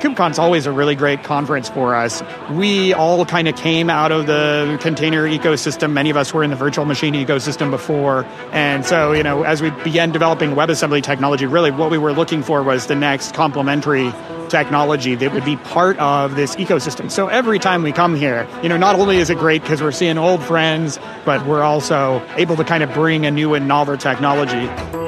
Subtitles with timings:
[0.00, 2.22] KubeCon's always a really great conference for us.
[2.50, 5.92] We all kind of came out of the container ecosystem.
[5.92, 8.24] Many of us were in the virtual machine ecosystem before.
[8.52, 12.42] And so, you know, as we began developing WebAssembly technology, really what we were looking
[12.42, 14.12] for was the next complementary
[14.48, 17.10] technology that would be part of this ecosystem.
[17.10, 19.92] So every time we come here, you know, not only is it great because we're
[19.92, 23.96] seeing old friends, but we're also able to kind of bring a new and novel
[23.96, 25.05] technology.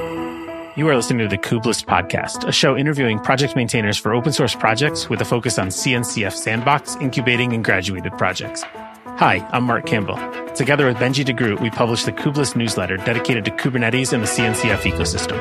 [0.79, 4.55] You are listening to the Kubelist podcast, a show interviewing project maintainers for open source
[4.55, 8.63] projects with a focus on CNCF sandbox, incubating, and graduated projects.
[8.63, 10.19] Hi, I'm Marc Campbell.
[10.55, 14.29] Together with Benjie de Groot, we publish the Kubelist newsletter dedicated to Kubernetes and the
[14.29, 15.37] CNCF ecosystem.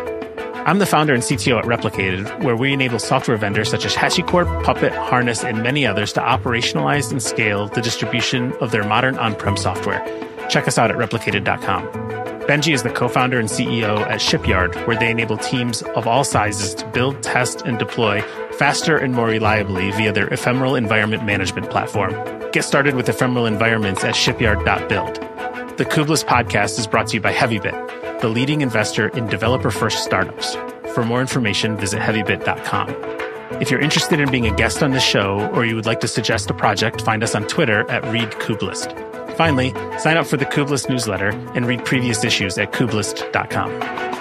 [0.66, 4.64] I'm the founder and CTO at Replicated, where we enable software vendors such as HashiCorp,
[4.64, 9.56] Puppet, Harness, and many others to operationalize and scale the distribution of their modern on-prem
[9.56, 10.04] software.
[10.50, 12.17] Check us out at replicated.com.
[12.48, 16.74] Benjie is the co-founder and CEO at Shipyard, where they enable teams of all sizes
[16.76, 18.22] to build, test, and deploy
[18.54, 22.14] faster and more reliably via their ephemeral environment management platform.
[22.52, 25.16] Get started with ephemeral environments at shipyard.build.
[25.78, 30.04] The Kubelist podcast is brought to you by HeavyBit the leading investor in developer first
[30.04, 30.56] startups.
[30.96, 32.90] For more information, visit heavybit.com.
[33.62, 36.08] If you're interested in being a guest on the show or you would like to
[36.08, 39.07] suggest a project, find us on Twitter at ReadKubelist.
[39.38, 44.18] Finally, sign up for the Kubelist newsletter and read previous issues at kubelist.com.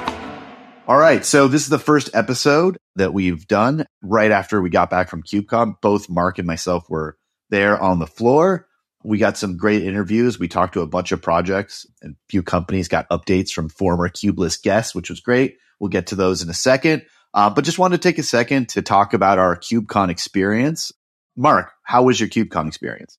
[0.87, 1.25] All right.
[1.25, 5.23] So this is the first episode that we've done right after we got back from
[5.23, 5.81] KubeCon.
[5.81, 7.17] Both Marc and myself were
[7.51, 8.69] there on the floor.
[9.03, 10.39] We got some great interviews.
[10.39, 14.09] We talked to a bunch of projects and a few companies got updates from former
[14.09, 15.57] Kubelist guests, which was great.
[15.81, 17.05] We'll get to those in a second.
[17.35, 20.93] Uh, but just wanted to take a second to talk about our KubeCon experience.
[21.37, 23.19] Marc, how was your KubeCon experience?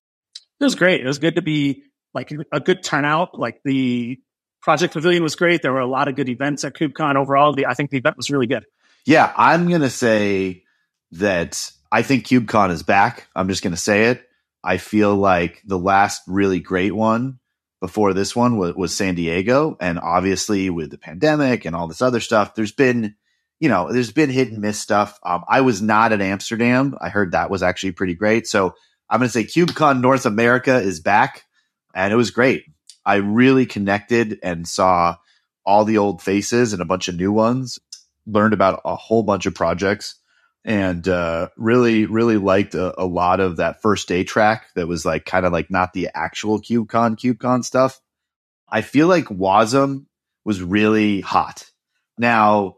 [0.60, 1.02] It was great.
[1.02, 1.84] It was good to be
[2.18, 3.38] like a good turnout.
[3.38, 4.18] Like the
[4.60, 5.62] project pavilion was great.
[5.62, 7.52] There were a lot of good events at KubeCon overall.
[7.52, 8.64] The, I think the event was really good.
[9.06, 10.64] Yeah, I'm going to say
[11.12, 13.28] that I think KubeCon is back.
[13.34, 14.28] I'm just going to say it.
[14.62, 17.38] I feel like the last really great one
[17.80, 19.76] before this one was, was San Diego.
[19.80, 23.14] And obviously, with the pandemic and all this other stuff, there's been,
[23.60, 25.18] you know, there's been hit and miss stuff.
[25.22, 26.96] Um, I was not at Amsterdam.
[27.00, 28.46] I heard that was actually pretty great.
[28.48, 28.74] So
[29.08, 31.44] I'm going to say KubeCon North America is back,
[31.94, 32.64] and it was great.
[33.04, 35.16] I really connected and saw
[35.64, 37.78] all the old faces and a bunch of new ones.
[38.26, 40.16] Learned about a whole bunch of projects
[40.64, 45.06] and uh, really, really liked a, a, lot of that first day track that was
[45.06, 48.00] like kind of like not the actual KubeCon, KubeCon stuff.
[48.68, 50.04] I feel like Wasm
[50.44, 51.70] was really hot.
[52.18, 52.76] Now,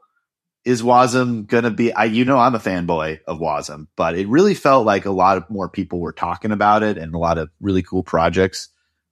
[0.65, 4.29] is Wasm going to be, I, you know, I'm a fanboy of Wasm, but it
[4.29, 7.39] really felt like a lot of more people were talking about it and a lot
[7.39, 8.69] of really cool projects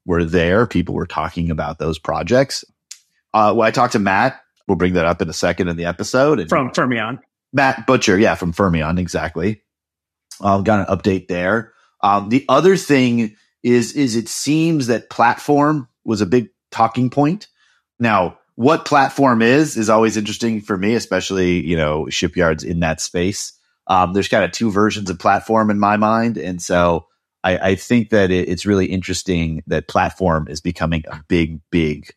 [0.09, 0.67] were there.
[0.67, 2.65] People were talking about those projects.
[3.35, 4.41] Uh, well, I talked to Matt.
[4.67, 6.41] We'll bring that up in a second in the episode.
[6.41, 7.21] And, From Fermyon.
[7.53, 9.63] Matt Butcher, yeah, from Fermyon, exactly.
[10.41, 11.75] Um, got an update there.
[12.03, 17.49] Um, the other thing is, is it seems that platform was a big talking point.
[18.01, 23.01] Now, what platform is is always interesting for me, especially you know shipyards in that
[23.01, 23.53] space.
[23.87, 27.07] Um, there's kind of two versions of platform in my mind, and so
[27.49, 32.11] I, I think that it, it's really interesting that platform is becoming a big, big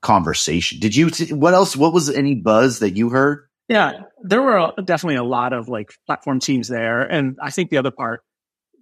[0.00, 0.80] conversation.
[0.80, 1.10] Did you?
[1.36, 1.76] What else?
[1.76, 3.46] What was any buzz that you heard?
[3.68, 7.02] Yeah, there were definitely a lot of like platform teams there.
[7.02, 8.22] And I think the other part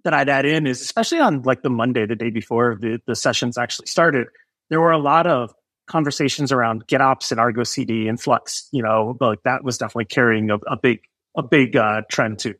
[0.03, 3.15] that I'd add in is especially on like the Monday, the day before the, the
[3.15, 4.27] sessions actually started,
[4.69, 5.53] there were a lot of
[5.87, 10.49] conversations around GitOps and Argo CD and Flux, you know, like that was definitely carrying
[10.49, 11.01] a, a big,
[11.37, 12.55] a big uh, trend too.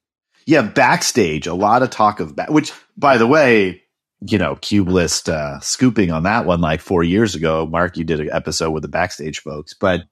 [0.49, 3.83] Yeah, backstage, a lot of talk of back, which by the way,
[4.19, 7.67] you know, Kubelist uh, scooping on that one like four years ago.
[7.67, 10.05] Marc, you did an episode with the backstage folks, but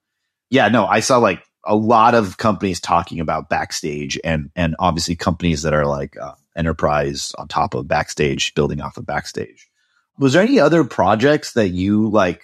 [0.51, 5.15] yeah, no, I saw like a lot of companies talking about backstage and and obviously
[5.15, 9.67] companies that are like uh, enterprise on top of backstage building off of backstage.
[10.19, 12.43] Was there any other projects that you like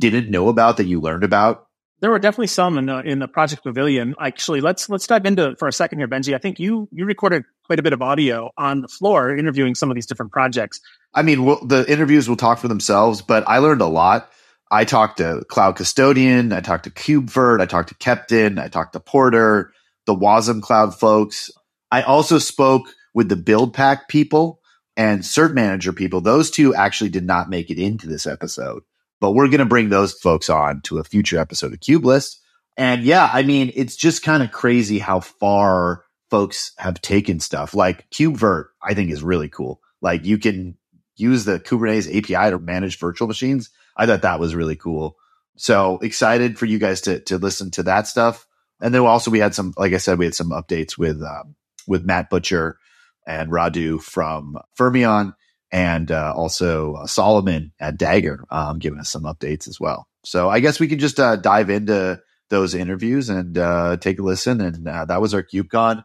[0.00, 1.67] didn't know about that you learned about
[2.00, 5.50] there were definitely some in the, in the project pavilion actually let's let's dive into
[5.50, 6.34] it for a second here Benjie.
[6.34, 9.90] i think you you recorded quite a bit of audio on the floor interviewing some
[9.90, 10.80] of these different projects
[11.14, 14.30] i mean we'll, the interviews will talk for themselves but i learned a lot
[14.70, 18.92] I talked to Cloud Custodian, I talked to KubeVirt, I talked to Keptn, I talked
[18.92, 19.72] to Porter,
[20.06, 21.50] the Wasm Cloud folks.
[21.90, 24.60] I also spoke with the Build Pack people
[24.96, 26.20] and Cert Manager people.
[26.20, 28.82] Those two actually did not make it into this episode,
[29.20, 32.36] but we're going to bring those folks on to a future episode of Kubelist.
[32.76, 37.74] And yeah, I mean, it's just kind of crazy how far folks have taken stuff.
[37.74, 39.80] Like KubeVirt, I think is really cool.
[40.00, 40.76] Like you can
[41.16, 43.70] use the Kubernetes API to manage virtual machines.
[43.96, 45.16] I thought that was really cool.
[45.56, 48.46] So excited for you guys to to listen to that stuff.
[48.80, 51.56] And then also we had some, like I said, we had some updates with um,
[51.88, 52.78] with Matt Butcher
[53.26, 55.34] and Radu from Fermyon,
[55.70, 60.08] and uh, also uh, Solomon at Dagger um, giving us some updates as well.
[60.24, 62.20] So I guess we could just uh, dive into
[62.50, 64.60] those interviews and uh, take a listen.
[64.60, 66.04] And uh, that was our KubeCon.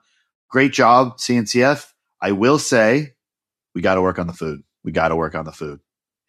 [0.49, 1.87] Great job, CNCF.
[2.21, 3.13] I will say
[3.73, 4.63] we got to work on the food.
[4.83, 5.79] We got to work on the food.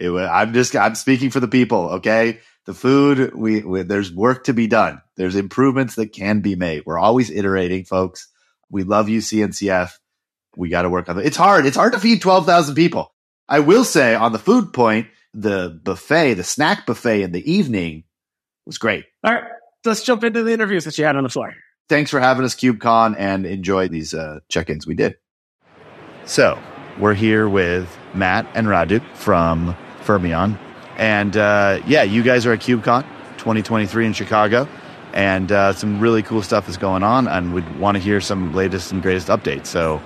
[0.00, 1.90] It, I'm just I'm speaking for the people.
[1.90, 5.00] Okay, the food we, we there's work to be done.
[5.16, 6.82] There's improvements that can be made.
[6.84, 8.28] We're always iterating, folks.
[8.70, 9.92] We love you, CNCF.
[10.56, 11.26] We got to work on it.
[11.26, 11.66] It's hard.
[11.66, 13.13] It's hard to feed twelve thousand people.
[13.48, 18.04] I will say on the food point, the buffet, the snack buffet in the evening
[18.66, 19.04] was great.
[19.22, 19.44] All right,
[19.84, 21.54] let's jump into the interviews that you had on the floor.
[21.88, 25.16] Thanks for having us, KubeCon, and enjoy these uh, check-ins we did.
[26.24, 26.58] So
[26.98, 30.58] we're here with Matt and Radu from Fermyon.
[30.96, 33.02] And uh, yeah, you guys are at KubeCon
[33.36, 34.66] 2023 in Chicago,
[35.12, 38.54] and uh, some really cool stuff is going on, and we'd want to hear some
[38.54, 39.66] latest and greatest updates.
[39.66, 40.00] So,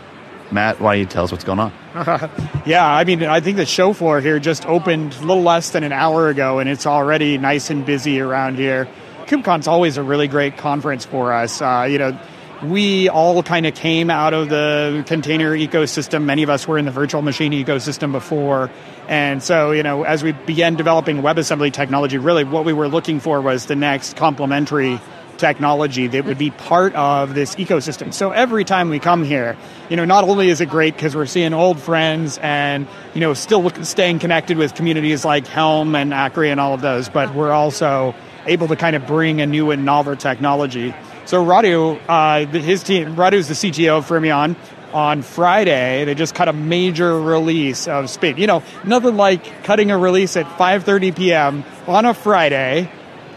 [0.50, 1.72] Matt, why don't you tell us what's going on?
[2.66, 5.84] yeah, I mean, I think the show floor here just opened a little less than
[5.84, 8.88] an hour ago, and it's already nice and busy around here.
[9.26, 11.60] KubeCon's always a really great conference for us.
[11.60, 12.18] Uh, you know,
[12.62, 16.24] we all kind of came out of the container ecosystem.
[16.24, 18.70] Many of us were in the virtual machine ecosystem before.
[19.06, 23.20] And so, you know, as we began developing WebAssembly technology, really what we were looking
[23.20, 25.00] for was the next complementary
[25.38, 28.12] technology that would be part of this ecosystem.
[28.12, 29.56] So every time we come here,
[29.88, 33.34] you know, not only is it great because we're seeing old friends and, you know,
[33.34, 37.52] still staying connected with communities like Helm and Akri and all of those, but we're
[37.52, 38.14] also
[38.46, 40.94] able to kind of bring a new and novel technology
[41.28, 44.56] so Radu, uh, his team, Radu's the CTO of Fermyon.
[44.94, 48.38] On Friday, they just cut a major release of Spin.
[48.38, 51.64] You know, nothing like cutting a release at 5:30 p.m.
[51.86, 52.90] on a Friday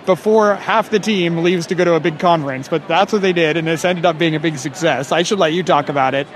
[0.06, 2.68] before half the team leaves to go to a big conference.
[2.68, 5.12] But that's what they did, and it's ended up being a big success.
[5.12, 6.28] I should let you talk about it.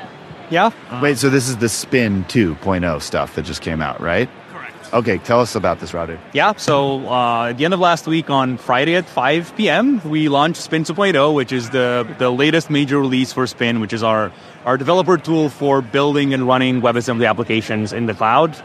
[0.50, 0.72] Yeah.
[1.02, 4.30] Wait, so this is the Spin 2.0 stuff that just came out, right?
[4.52, 4.94] Correct.
[4.94, 6.20] Okay, tell us about this router.
[6.34, 10.30] Yeah, so uh, at the end of last week on Friday at 5 p.m., we
[10.30, 14.32] launched Spin 2.0, which is the, the latest major release for Spin, which is our,
[14.66, 18.56] our developer tool for building and running WebAssembly applications in the cloud.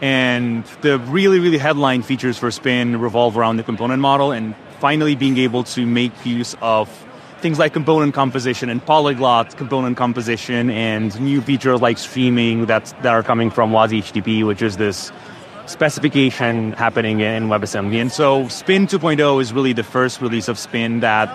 [0.00, 5.14] And the really, really headline features for Spin revolve around the component model and finally
[5.14, 6.88] being able to make use of
[7.40, 13.06] things like component composition and polyglot component composition and new features like streaming that's, that
[13.06, 15.10] are coming from WASI-HTTP, which is this
[15.66, 18.00] specification happening in WebAssembly.
[18.00, 21.28] And so Spin 2.0 is really the first release of Spin that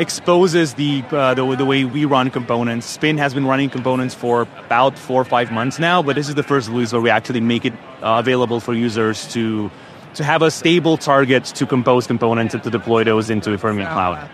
[0.00, 2.86] exposes the, uh, the, the way we run components.
[2.86, 6.34] Spin has been running components for about four or five months now, but this is
[6.34, 9.70] the first release where we actually make it uh, available for users to
[10.14, 14.28] to have a stable target to compose components and to deploy those into Fermyon Cloud.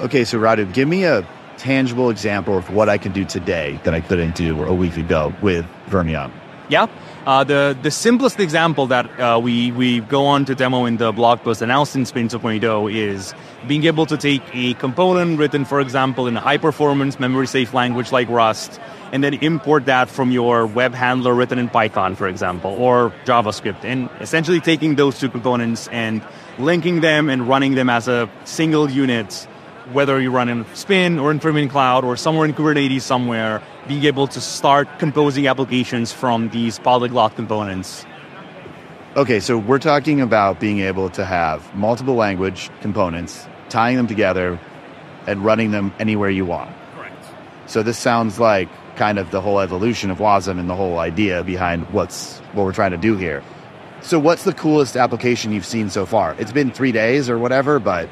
[0.00, 1.26] Okay, so Radu, give me a
[1.56, 5.34] tangible example of what I can do today that I couldn't do a week ago
[5.42, 6.30] with Fermyon.
[6.70, 6.86] Yeah.
[7.26, 11.10] Uh, the the simplest example that uh, we we go on to demo in the
[11.10, 13.34] blog post announced in Spin 2.0 is
[13.66, 17.74] being able to take a component written, for example, in a high performance memory safe
[17.74, 18.80] language like Rust,
[19.12, 23.84] and then import that from your web handler written in Python, for example, or JavaScript,
[23.84, 26.22] and essentially taking those two components and
[26.58, 29.48] linking them and running them as a single unit
[29.92, 34.04] whether you run in Spin or in Fermyon Cloud or somewhere in Kubernetes somewhere, being
[34.04, 38.04] able to start composing applications from these polyglot components.
[39.16, 44.60] Okay, so we're talking about being able to have multiple language components, tying them together,
[45.26, 46.70] and running them anywhere you want.
[46.94, 47.24] Correct.
[47.66, 51.42] So this sounds like kind of the whole evolution of WASM and the whole idea
[51.42, 53.42] behind what's what we're trying to do here.
[54.02, 56.34] So what's the coolest application you've seen so far?
[56.38, 58.08] It's been three days or whatever, but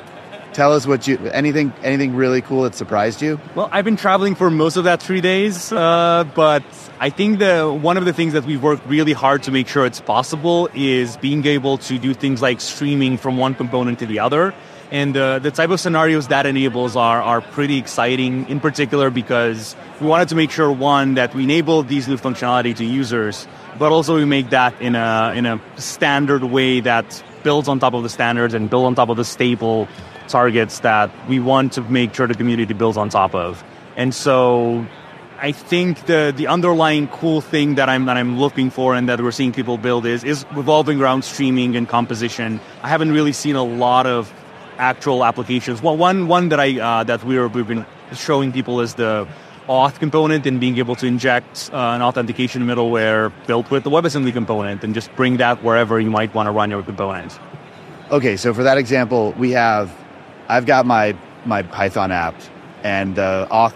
[0.59, 3.39] tell us what you anything anything really cool that surprised you?
[3.55, 6.65] Well i've been traveling for most of that three days uh, but
[6.99, 9.87] i think the one of the things that we've worked really hard to make sure
[9.87, 14.19] it's possible is being able to do things like streaming from one component to the
[14.19, 14.53] other.
[14.91, 19.77] And uh, the type of scenarios that enables are, are pretty exciting in particular because
[20.01, 23.47] we wanted to make sure one that we enable these new functionality to users
[23.79, 27.95] but also we make that in a in a standard way that builds on top
[27.95, 29.87] of the standards and build on top of the stable
[30.29, 33.65] targets that we want to make sure the community builds on top of.
[33.97, 34.87] And so
[35.39, 39.21] I think the the underlying cool thing that I'm that I'm looking for and that
[39.21, 42.61] we're seeing people build is is revolving around streaming and composition.
[42.83, 44.33] I haven't really seen a lot of
[44.79, 45.83] actual applications.
[45.83, 49.29] Well, one one that I uh, that we we've been showing people is the
[49.69, 54.33] auth component and being able to inject uh, an authentication middleware built with the WebAssembly
[54.33, 57.39] component and just bring that wherever you might want to run your component.
[58.11, 59.93] Okay, so for that example, we have
[60.49, 62.35] I've got my my Python app,
[62.83, 63.75] and the auth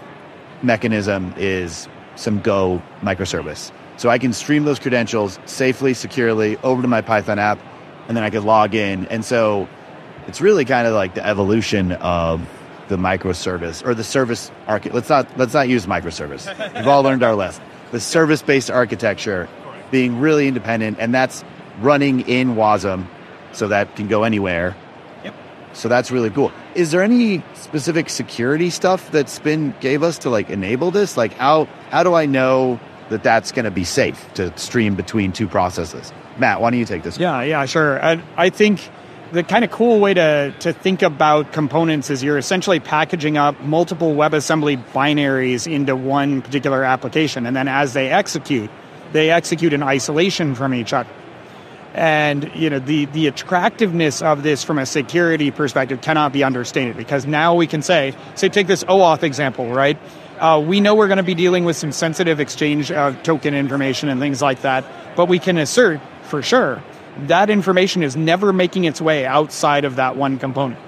[0.61, 3.71] mechanism is some Go microservice.
[3.97, 7.59] So I can stream those credentials safely, securely over to my Python app,
[8.07, 9.05] and then I can log in.
[9.07, 9.67] And so
[10.27, 12.41] it's really kind of like the evolution of
[12.87, 14.95] the microservice or the service architecture.
[14.95, 16.47] Let's not let's not use microservice.
[16.75, 17.63] We've all learned our lesson.
[17.91, 19.47] The service-based architecture
[19.91, 21.43] being really independent, and that's
[21.79, 23.05] running in Wasm,
[23.51, 24.75] so that can go anywhere.
[25.73, 26.51] So that's really cool.
[26.75, 31.17] Is there any specific security stuff that Spin gave us to like enable this?
[31.17, 35.31] Like how how do I know that that's going to be safe to stream between
[35.31, 36.13] two processes?
[36.37, 37.17] Matt, why don't you take this?
[37.17, 38.03] Yeah, yeah, sure.
[38.03, 38.89] I, I think
[39.31, 43.59] the kind of cool way to, to think about components is you're essentially packaging up
[43.61, 47.45] multiple WebAssembly binaries into one particular application.
[47.45, 48.69] And then as they execute,
[49.11, 51.09] they execute in isolation from each other.
[51.93, 56.97] And you know the the attractiveness of this from a security perspective cannot be understated
[56.97, 59.97] because now we can say, say take this OAuth example, right?
[60.39, 64.09] Uh, we know we're going to be dealing with some sensitive exchange of token information
[64.09, 64.83] and things like that,
[65.15, 66.81] but we can assert for sure
[67.17, 70.79] that information is never making its way outside of that one component.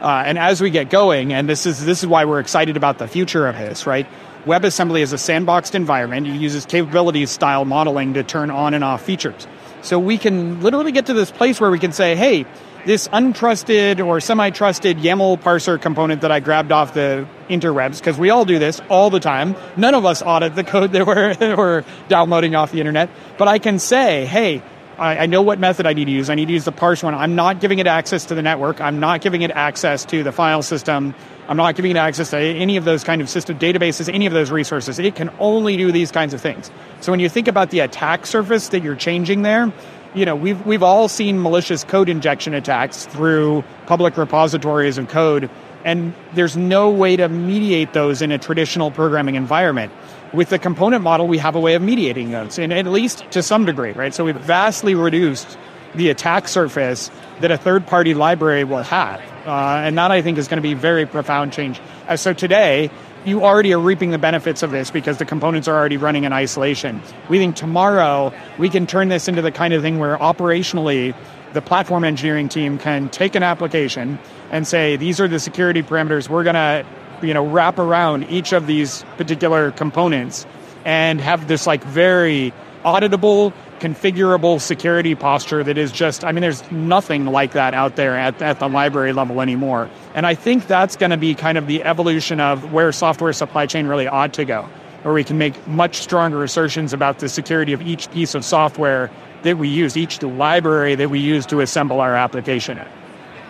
[0.00, 2.98] Uh, and as we get going, and this is this is why we're excited about
[2.98, 4.06] the future of this, right?
[4.46, 6.26] WebAssembly is a sandboxed environment.
[6.26, 9.46] It uses capabilities style modeling to turn on and off features.
[9.82, 12.46] So we can literally get to this place where we can say, hey,
[12.86, 18.30] this untrusted or semi-trusted YAML parser component that I grabbed off the interwebs, because we
[18.30, 19.54] all do this all the time.
[19.76, 23.10] None of us audit the code that we're, we're downloading off the internet.
[23.38, 24.62] But I can say, hey,
[25.00, 26.28] I know what method I need to use.
[26.28, 27.14] I need to use the parse one.
[27.14, 28.82] I'm not giving it access to the network.
[28.82, 31.14] I'm not giving it access to the file system.
[31.50, 34.32] I'm not giving it access to any of those kind of system databases, any of
[34.32, 35.00] those resources.
[35.00, 36.70] It can only do these kinds of things.
[37.00, 39.72] So when you think about the attack surface that you're changing there,
[40.14, 45.50] you know, we've we've all seen malicious code injection attacks through public repositories of code,
[45.84, 49.92] and there's no way to mediate those in a traditional programming environment.
[50.32, 53.42] With the component model, we have a way of mediating those, and at least to
[53.42, 54.14] some degree, right?
[54.14, 55.58] So we've vastly reduced
[55.94, 60.48] the attack surface that a third-party library will have, uh, and that I think is
[60.48, 61.80] going to be very profound change.
[62.08, 62.90] Uh, so today,
[63.24, 66.32] you already are reaping the benefits of this because the components are already running in
[66.32, 67.02] isolation.
[67.28, 71.14] We think tomorrow we can turn this into the kind of thing where operationally
[71.52, 74.18] the platform engineering team can take an application
[74.50, 76.86] and say these are the security parameters we're going to
[77.22, 80.46] you know wrap around each of these particular components
[80.84, 82.52] and have this like very
[82.84, 88.16] auditable configurable security posture that is just i mean there's nothing like that out there
[88.16, 91.66] at, at the library level anymore and i think that's going to be kind of
[91.66, 94.62] the evolution of where software supply chain really ought to go
[95.02, 99.10] where we can make much stronger assertions about the security of each piece of software
[99.42, 102.78] that we use each library that we use to assemble our application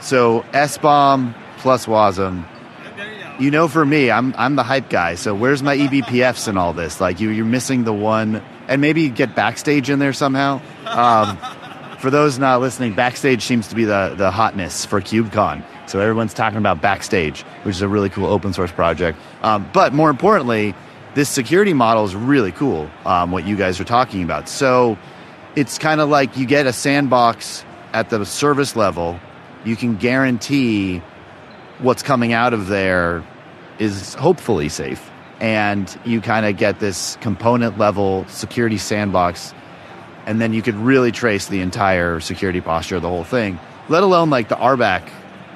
[0.01, 2.47] So SBOM plus WASM.
[3.39, 5.15] You know, for me, I'm I'm the hype guy.
[5.15, 7.01] So where's my eBPFs and all this?
[7.01, 10.63] Like you, you're missing the one, and maybe get backstage in there somehow.
[10.87, 11.37] Um,
[11.99, 15.63] for those not listening, backstage seems to be the the hotness for KubeCon.
[15.87, 19.19] So everyone's talking about backstage, which is a really cool open source project.
[19.43, 20.75] Um, but more importantly,
[21.15, 22.89] this security model is really cool.
[23.05, 24.49] Um, what you guys are talking about.
[24.49, 24.97] So
[25.57, 29.19] it's kind of like you get a sandbox at the service level.
[29.65, 31.03] You can guarantee
[31.81, 33.25] what's coming out of there
[33.81, 35.10] is hopefully safe.
[35.41, 39.55] And you kind of get this component level security sandbox.
[40.27, 44.03] And then you could really trace the entire security posture of the whole thing, let
[44.03, 45.09] alone like the RBAC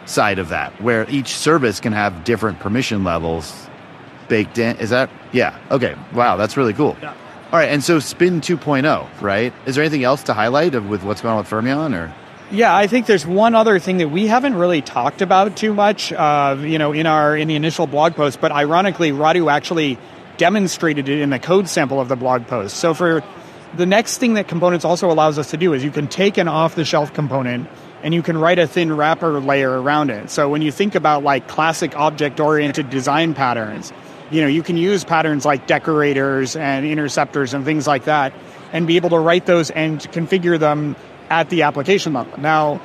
[0.06, 3.68] side of that, where each service can have different permission levels
[4.28, 4.76] baked in.
[4.78, 5.10] Is that?
[5.32, 5.58] Yeah.
[5.70, 5.94] Okay.
[6.14, 6.36] Wow.
[6.36, 6.96] That's really cool.
[7.02, 7.14] Yeah.
[7.52, 7.68] All right.
[7.68, 9.52] And so Spin 2.0, right?
[9.66, 12.14] Is there anything else to highlight of, with what's going on with Fermyon or?
[12.50, 16.12] Yeah, I think there's one other thing that we haven't really talked about too much,
[16.12, 18.40] uh, you know, in our in the initial blog post.
[18.40, 19.98] But ironically, Radu actually
[20.36, 22.76] demonstrated it in the code sample of the blog post.
[22.76, 23.24] So for
[23.74, 26.46] the next thing that components also allows us to do is you can take an
[26.46, 27.68] off-the-shelf component
[28.02, 30.30] and you can write a thin wrapper layer around it.
[30.30, 33.92] So when you think about like classic object-oriented design patterns,
[34.30, 38.32] you know, you can use patterns like decorators and interceptors and things like that,
[38.72, 40.94] and be able to write those and configure them
[41.30, 42.38] at the application level.
[42.38, 42.80] Now,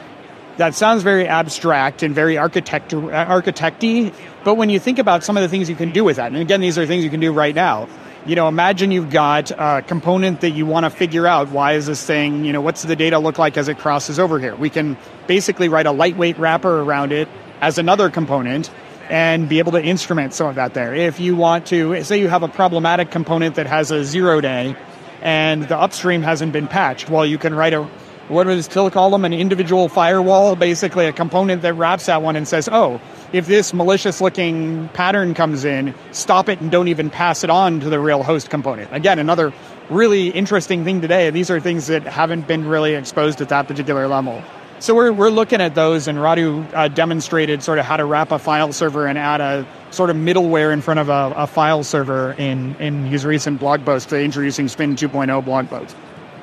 [0.58, 5.41] that sounds very abstract and very architect architecty, but when you think about some of
[5.43, 7.31] the things you can do with that, and again, these are things you can do
[7.31, 7.88] right now.
[8.25, 11.86] You know, imagine you've got a component that you want to figure out why is
[11.86, 14.53] this thing, you know, what's the data look like as it crosses over here?
[14.55, 17.29] We can basically write a lightweight wrapper around it
[17.62, 18.69] as another component
[19.10, 20.93] and be able to instrument some of that there.
[20.93, 24.75] If you want to, say you have a problematic component that has a zero day
[25.22, 27.89] and the upstream hasn't been patched, well, you can write a
[28.29, 29.25] what does Till call them?
[29.25, 33.01] An individual firewall, basically a component that wraps that one and says, oh,
[33.33, 37.79] if this malicious looking pattern comes in, stop it and don't even pass it on
[37.79, 38.93] to the real host component.
[38.93, 39.51] Again, another
[39.89, 41.29] really interesting thing today.
[41.31, 44.43] These are things that haven't been really exposed at that particular level.
[44.79, 48.31] So we're, we're looking at those, and Radu uh, demonstrated sort of how to wrap
[48.31, 51.83] a file server and add a sort of middleware in front of a, a file
[51.83, 55.98] server in, in his recent blog post, the introducing Spin 2.0 blog post.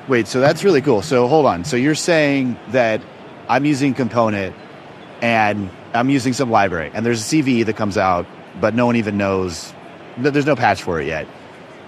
[0.07, 1.01] Wait, so that's really cool.
[1.01, 1.65] So hold on.
[1.65, 3.01] So you're saying that
[3.49, 4.55] I'm using Component
[5.21, 8.27] and I'm using some library, and there's a CVE that comes out,
[8.61, 9.73] but no one even knows,
[10.17, 11.27] there's no patch for it yet.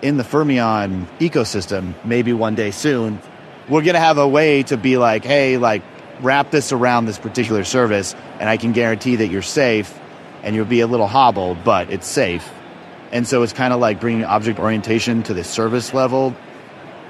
[0.02, 3.22] In the Fermyon ecosystem, maybe one day soon,
[3.68, 5.84] we're going to have a way to be like, hey, like,
[6.22, 9.98] wrap this around this particular service, and I can guarantee that you're safe
[10.42, 12.50] and you'll be a little hobbled, but it's safe.
[13.12, 16.36] And so it's kind of like bringing object orientation to the service level.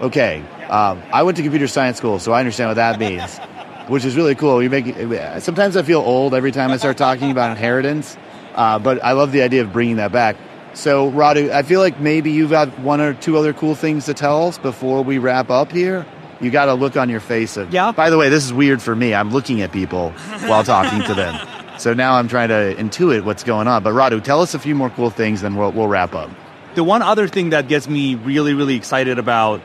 [0.02, 3.38] Okay, um, I went to computer science school, so I understand what that means,
[3.88, 4.62] which is really cool.
[4.62, 4.96] You make
[5.42, 8.18] sometimes I feel old every time I start talking about inheritance,
[8.56, 10.36] uh, but I love the idea of bringing that back.
[10.74, 14.14] So, Radu, I feel like maybe you've got one or two other cool things to
[14.14, 16.06] tell us before we wrap up here.
[16.40, 17.92] You got a look on your face of yeah.
[17.92, 19.14] by the way this is weird for me.
[19.14, 20.12] I'm looking at people
[20.46, 21.48] while talking to them.
[21.80, 23.84] So now i'm trying to intuit what's going on.
[23.84, 26.30] But radu tell us a few more cool things then we'll, we'll wrap up.
[26.76, 29.62] The one other thing that gets me really really excited about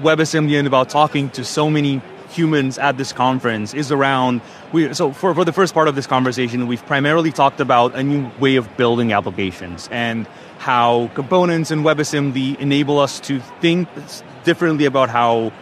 [0.00, 4.40] webassembly and about talking to so many humans at this conference is around
[4.72, 8.02] we so for, for the first part of this conversation we've primarily talked about a
[8.02, 10.28] new way of building applications and
[10.58, 13.88] how components and webassembly enable us to think
[14.44, 15.52] differently about how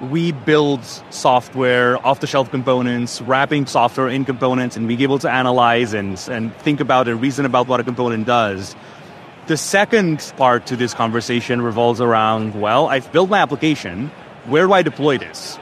[0.00, 5.30] we build software, off the shelf components, wrapping software in components, and being able to
[5.30, 8.76] analyze and, and think about and reason about what a component does.
[9.46, 14.10] The second part to this conversation revolves around well, I've built my application.
[14.46, 15.56] Where do I deploy this?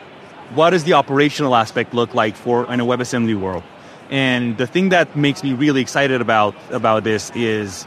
[0.54, 3.62] What does the operational aspect look like for in a WebAssembly world?
[4.10, 7.86] And the thing that makes me really excited about, about this is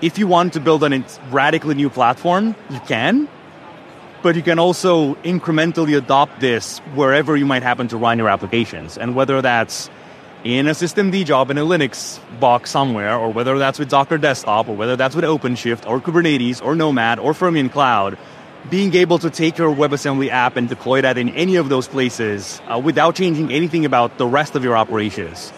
[0.00, 3.28] if you want to build on a radically new platform, you can
[4.24, 8.96] but you can also incrementally adopt this wherever you might happen to run your applications.
[8.96, 9.90] And whether that's
[10.44, 14.68] in a systemd job in a Linux box somewhere, or whether that's with Docker Desktop,
[14.68, 18.18] or whether that's with OpenShift, or Kubernetes, or Nomad, or Fermyon Cloud,
[18.68, 22.60] being able to take your WebAssembly app and deploy that in any of those places
[22.68, 25.52] uh, without changing anything about the rest of your operations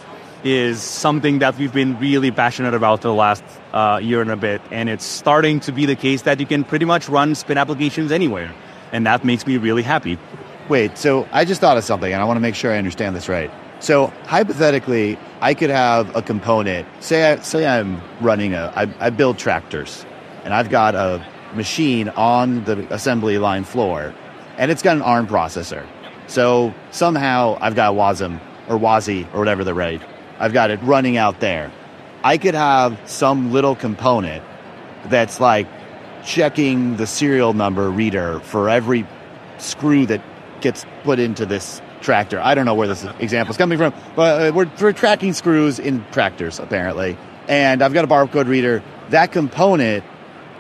[0.45, 4.37] is something that we've been really passionate about for the last uh, year and a
[4.37, 4.61] bit.
[4.71, 8.13] And it's starting to be the case that you can pretty much run spin applications
[8.13, 8.55] anywhere.
[8.93, 10.19] And that makes me really happy.
[10.69, 13.17] Wait, so I just thought of something and I want to make sure I understand
[13.17, 13.51] this right.
[13.81, 16.89] So hypothetically, I could have a component.
[17.01, 18.73] Say, I, say I'm running a.
[18.75, 20.05] I, I build tractors,
[20.45, 24.15] and I've got a machine on the assembly line floor,
[24.57, 25.87] and it's got an ARM processor.
[26.27, 30.03] So somehow I've got WASM or WASI or whatever they're right.
[30.39, 31.71] I've got it running out there.
[32.25, 34.43] I could have some little component
[35.07, 35.69] that's like
[36.25, 39.07] checking the serial number reader for every
[39.59, 40.23] screw that
[40.61, 42.41] gets put into this tractor.
[42.41, 45.79] I don't know where this example is coming from, but uh, we're, we're tracking screws
[45.79, 47.19] in tractors apparently.
[47.49, 48.83] And I've got a barcode reader.
[49.11, 50.05] That component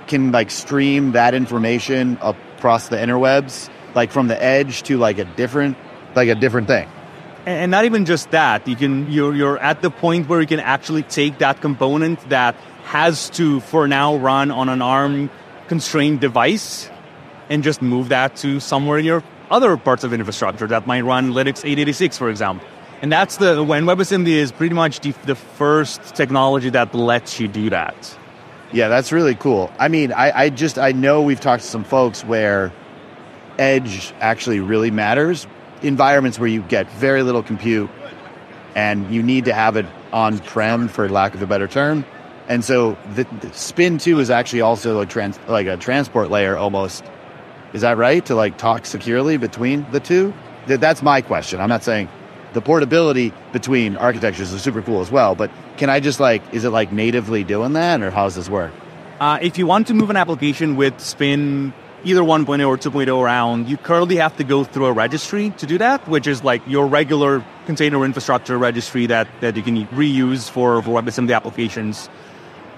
[0.09, 5.24] can like stream that information across the interwebs, like from the edge to like a
[5.24, 5.78] different,
[6.14, 6.88] like a different thing
[7.46, 10.59] and not even just that you can you're, you're at the point where you can
[10.59, 15.30] actually take that component that has to for now run on an arm
[15.68, 16.90] constrained device
[17.48, 21.32] and just move that to somewhere in your other parts of infrastructure that might run
[21.32, 22.66] linux 886 for example
[23.02, 27.48] and that's the when webassembly is pretty much the, the first technology that lets you
[27.48, 28.18] do that
[28.72, 31.85] yeah that's really cool i mean I, I just i know we've talked to some
[31.85, 32.72] folks where
[33.59, 35.46] edge actually really matters
[35.82, 37.90] environments where you get very little compute
[38.74, 42.04] and you need to have it on prem for lack of a better term.
[42.48, 46.56] And so the, the spin 2 is actually also a trans, like a transport layer
[46.56, 47.02] almost.
[47.72, 48.24] Is that right?
[48.26, 50.33] To like talk securely between the two?
[50.66, 51.61] That's my question.
[51.61, 52.09] I'm not saying
[52.52, 56.64] the portability between architectures is super cool as well, but can I just like, is
[56.64, 58.72] it like natively doing that or how does this work?
[59.20, 61.72] Uh, if you want to move an application with spin
[62.05, 65.79] either 1.0 or 2.0 around, you currently have to go through a registry to do
[65.79, 70.81] that, which is like your regular container infrastructure registry that, that you can reuse for,
[70.83, 72.09] for WebAssembly applications.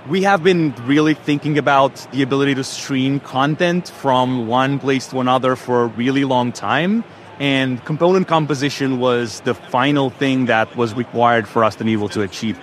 [0.08, 5.20] We have been really thinking about the ability to stream content from one place to
[5.20, 7.04] another for a really long time.
[7.38, 12.08] And component composition was the final thing that was required for us to be able
[12.10, 12.58] to achieve.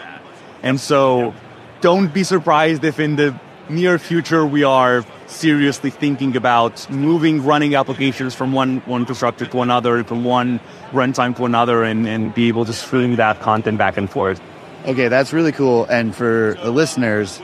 [0.63, 1.35] And so
[1.81, 7.75] don't be surprised if in the near future, we are seriously thinking about moving running
[7.75, 10.59] applications from one, one infrastructure to another, from one
[10.93, 14.41] runtime to another, and, and be able to stream that content back and forth.
[14.87, 15.85] Okay, that's really cool.
[15.85, 17.41] And for the listeners,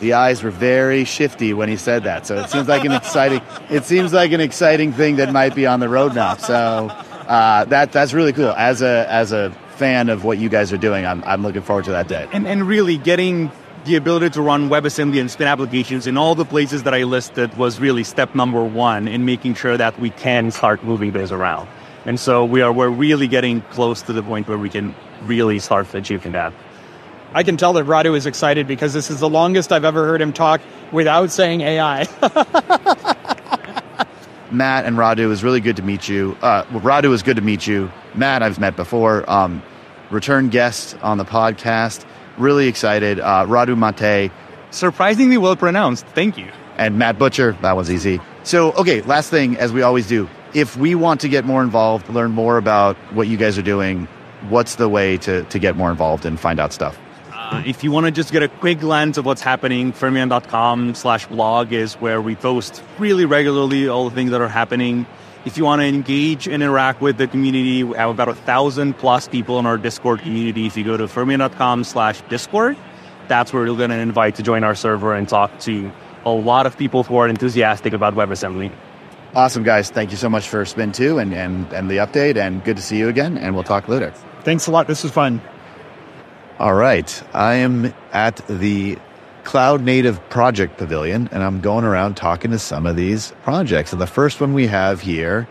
[0.00, 2.26] the eyes were very shifty when he said that.
[2.26, 3.40] So it seems like an exciting.
[3.70, 6.40] It seems like an exciting thing that might be on the roadmap.
[6.40, 6.88] So
[7.28, 8.50] uh, that that's really cool.
[8.50, 11.86] As a as a fan of what you guys are doing, I'm I'm looking forward
[11.86, 12.28] to that day.
[12.32, 13.50] And and really getting
[13.84, 17.56] the ability to run WebAssembly and spin applications in all the places that I listed
[17.56, 21.68] was really step number one in making sure that we can start moving this around.
[22.04, 25.58] And so we are we're really getting close to the point where we can really
[25.58, 26.52] start achieving that.
[27.34, 30.20] I can tell that Radu is excited because this is the longest I've ever heard
[30.20, 32.06] him talk without saying AI.
[34.50, 36.36] Matt and Radu, it was really good to meet you.
[36.42, 37.90] Uh, well, Radu was good to meet you.
[38.14, 39.28] Matt, I've met before.
[39.30, 39.62] Um,
[40.10, 42.04] return guest on the podcast.
[42.36, 43.18] Really excited.
[43.18, 44.30] Uh, Radu Matei.
[44.70, 46.04] Surprisingly well pronounced.
[46.08, 46.50] Thank you.
[46.76, 47.52] And Matt Butcher.
[47.62, 48.20] That was easy.
[48.42, 50.28] So, okay, last thing, as we always do.
[50.52, 54.06] If we want to get more involved, learn more about what you guys are doing,
[54.50, 56.98] what's the way to, to get more involved and find out stuff?
[57.52, 61.26] Uh, if you want to just get a quick glance of what's happening, fermyon.com slash
[61.26, 65.04] blog is where we post really regularly all the things that are happening.
[65.44, 68.94] If you want to engage and interact with the community, we have about a thousand
[68.94, 70.64] plus people in our Discord community.
[70.66, 72.78] If you go to fermyon.com slash Discord,
[73.28, 75.92] that's where you're going to invite to join our server and talk to
[76.24, 78.72] a lot of people who are enthusiastic about WebAssembly.
[79.34, 79.90] Awesome, guys.
[79.90, 82.82] Thank you so much for Spin 2 and, and, and the update, and good to
[82.82, 84.10] see you again, and we'll talk later.
[84.42, 84.86] Thanks a lot.
[84.86, 85.42] This was fun.
[86.62, 87.20] All right.
[87.34, 88.96] I am at the
[89.42, 93.90] Cloud Native Project Pavilion, and I'm going around talking to some of these projects.
[93.92, 95.48] And the first one we have here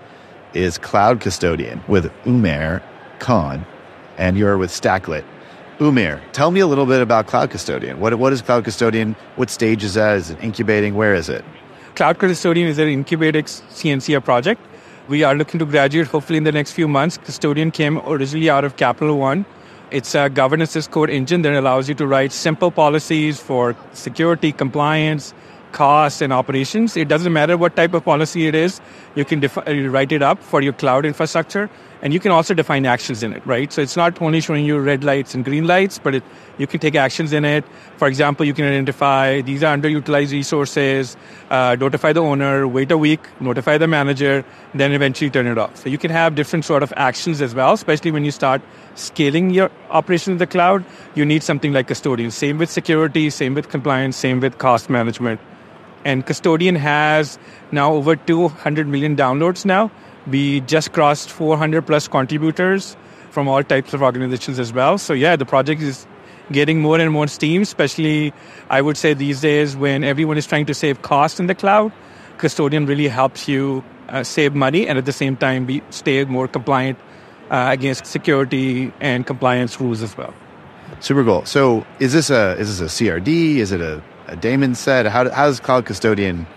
[0.53, 2.81] is Cloud Custodian with Umair
[3.19, 3.65] Khan,
[4.17, 5.25] and you're with Stacklet.
[5.79, 7.99] Umair, tell me a little bit about Cloud Custodian.
[7.99, 9.17] What, what is Cloud Custodian?
[9.35, 10.15] What stage is that?
[10.15, 10.95] Is it incubating?
[10.95, 11.43] Where is it?
[11.95, 14.61] Cloud Custodian is an incubating CNCF project.
[15.09, 17.17] We are looking to graduate hopefully in the next few months.
[17.17, 19.45] Custodian came originally out of Capital One
[19.91, 24.51] it's a governance as code engine that allows you to write simple policies for security,
[24.51, 25.33] compliance,
[25.73, 26.97] costs, and operations.
[26.97, 28.81] It doesn't matter what type of policy it is.
[29.15, 31.69] You can defi- write it up for your cloud infrastructure
[32.01, 33.71] and you can also define actions in it, right?
[33.71, 36.23] So it's not only showing you red lights and green lights, but it,
[36.57, 37.63] you can take actions in it.
[37.97, 41.15] For example, you can identify these are underutilized resources,
[41.51, 44.43] uh, notify the owner, wait a week, notify the manager,
[44.73, 45.75] then eventually turn it off.
[45.75, 48.61] So you can have different sort of actions as well, especially when you start
[48.95, 50.83] scaling your operation in the cloud.
[51.13, 52.31] You need something like custodian.
[52.31, 55.39] Same with security, same with compliance, same with cost management.
[56.03, 57.37] And custodian has
[57.71, 59.91] now over 200 million downloads now
[60.27, 62.95] we just crossed 400 plus contributors
[63.31, 64.97] from all types of organizations as well.
[64.97, 66.05] So yeah, the project is
[66.51, 68.33] getting more and more steam, especially
[68.69, 71.91] I would say these days when everyone is trying to save costs in the cloud.
[72.37, 76.47] Custodian really helps you uh, save money and at the same time be, stay more
[76.47, 76.99] compliant
[77.49, 80.33] uh, against security and compliance rules as well.
[80.99, 81.45] Super cool.
[81.45, 83.57] So is this a is this a CRD?
[83.57, 85.05] Is it a, a said.
[85.07, 86.47] How, how does Cloud Custodian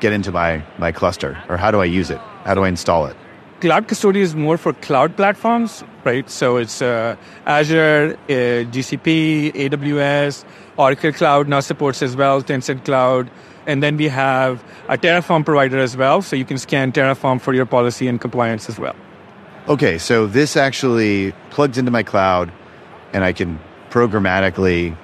[0.00, 2.18] get into my, my cluster or how do I use it?
[2.44, 3.16] How do I install it?
[3.60, 6.28] Cloud Custodian is more for cloud platforms, right?
[6.28, 7.14] So it's uh,
[7.46, 8.32] Azure, uh,
[8.72, 10.44] GCP, AWS,
[10.76, 13.30] Oracle Cloud now supports as well, Tencent Cloud.
[13.66, 17.54] And then we have a Terraform provider as well, so you can scan Terraform for
[17.54, 18.96] your policy and compliance as well.
[19.68, 22.50] Okay, so this actually plugs into my cloud
[23.12, 24.96] and I can programmatically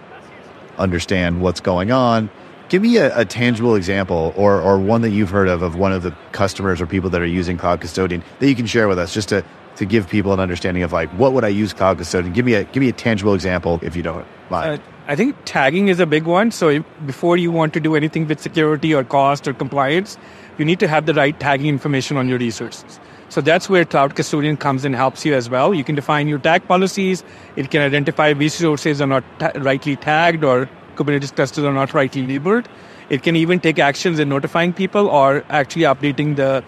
[0.79, 2.31] understand what's going on
[2.69, 5.93] Give me a, a, tangible example or, or one that you've heard of of one
[5.93, 8.99] of the customers or people that are using Cloud Custodian that you can share with
[8.99, 9.43] us just to,
[9.77, 12.35] to give people an understanding of like what would I use Cloud Custodian?
[12.35, 14.81] Give me a give me a tangible example if you don't mind.
[14.81, 16.51] Uh, I think tagging is a big one.
[16.51, 20.19] So if, before you want to do anything with security or cost or compliance,
[20.59, 23.01] you need to have the right tagging information on your resources.
[23.29, 25.75] So that's where Cloud Custodian comes and helps you as well.
[25.75, 27.23] You can define your tag policies.
[27.57, 32.27] It can identify resources are not ta- rightly tagged or Kubernetes clusters are not rightly
[32.27, 32.69] labeled.
[33.11, 36.65] It can even take actions in notifying people or actually updating the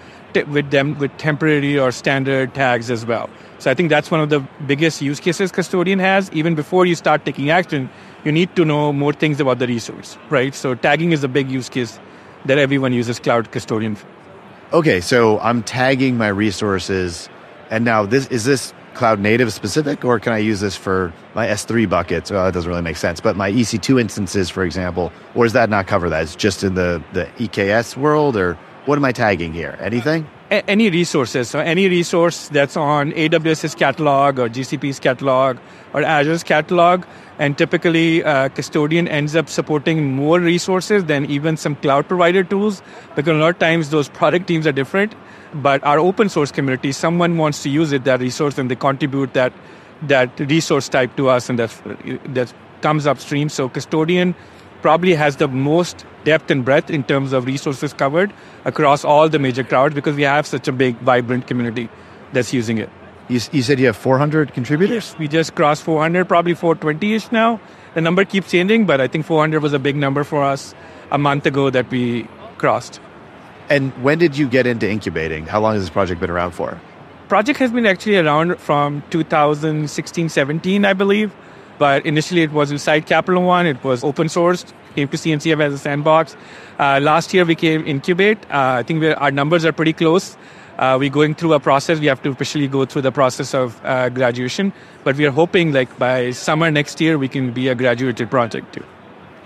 [0.49, 3.29] with them with temporary or standard tags as well.
[3.59, 6.31] So I think that's one of the biggest use cases custodian has.
[6.33, 7.91] Even before you start taking action,
[8.25, 10.55] you need to know more things about the resource, right?
[10.55, 11.99] So tagging is a big use case
[12.45, 13.97] that everyone uses cloud custodian.
[14.73, 17.29] Okay, so I'm tagging my resources,
[17.71, 21.49] and now this is this cloud native specific, or can I use this for my
[21.49, 22.31] S3 buckets?
[22.31, 23.21] Well, that doesn't really make sense.
[23.21, 26.23] But my EC2 instances, for example, or does that not cover that?
[26.23, 28.55] It's just in the, the EKS world, or
[28.85, 29.77] what am I tagging here?
[29.81, 30.29] Anything?
[30.51, 31.49] Any resources.
[31.49, 35.59] So any resource that's on AWS's catalog or GCP's catalog
[35.95, 37.05] or Azure's catalog,
[37.39, 42.83] and typically uh, custodian ends up supporting more resources than even some cloud provider tools
[43.17, 45.15] because a lot of times those product teams are different.
[45.55, 49.35] But our open source community, someone wants to use it that resource and they contribute
[49.35, 49.53] that
[50.03, 51.71] that resource type to us, and that
[52.35, 53.49] that comes upstream.
[53.49, 54.35] So custodian
[54.83, 58.33] probably has the most depth and breadth in terms of resources covered
[58.65, 61.89] across all the major crowds because we have such a big, vibrant community
[62.33, 62.91] that's using it.
[63.29, 65.15] You, you said you have 400 contributors?
[65.19, 67.61] We just crossed 400, probably 420 ish now.
[67.95, 70.75] The number keeps changing, but I think 400 was a big number for us
[71.11, 72.29] a month ago that we
[72.59, 73.01] crossed.
[73.69, 75.47] And when did you get into incubating?
[75.47, 76.81] How long has this project been around for?
[77.29, 81.33] Project has been actually around from 2016, 17, I believe.
[81.79, 83.67] But initially it was inside Capital One.
[83.67, 86.37] It was open sourced, came to CNCF as a sandbox.
[86.79, 88.39] Uh, last year we came Incubate.
[88.51, 90.37] Uh, I think our numbers are pretty close.
[90.79, 92.01] Uh, we're going through a process.
[92.01, 94.73] We have to officially go through the process of uh, graduation.
[95.05, 98.75] But we are hoping like by summer next year we can be a graduated project
[98.75, 98.85] too.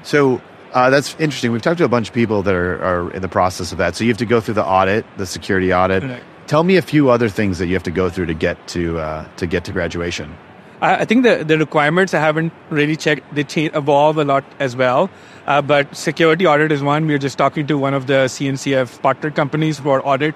[0.04, 0.40] So
[0.74, 1.50] uh, that's interesting.
[1.50, 3.96] We've talked to a bunch of people that are, are, in the process of that.
[3.96, 6.22] So you have to go through the audit, the security audit.
[6.46, 8.98] Tell me a few other things that you have to go through to get to
[8.98, 10.36] uh, to get to graduation.
[10.84, 13.34] I think the, the requirements I haven't really checked.
[13.34, 15.08] They change, evolve a lot as well.
[15.46, 17.06] Uh, but security audit is one.
[17.06, 20.34] We are just talking to one of the CNCF partner companies for audit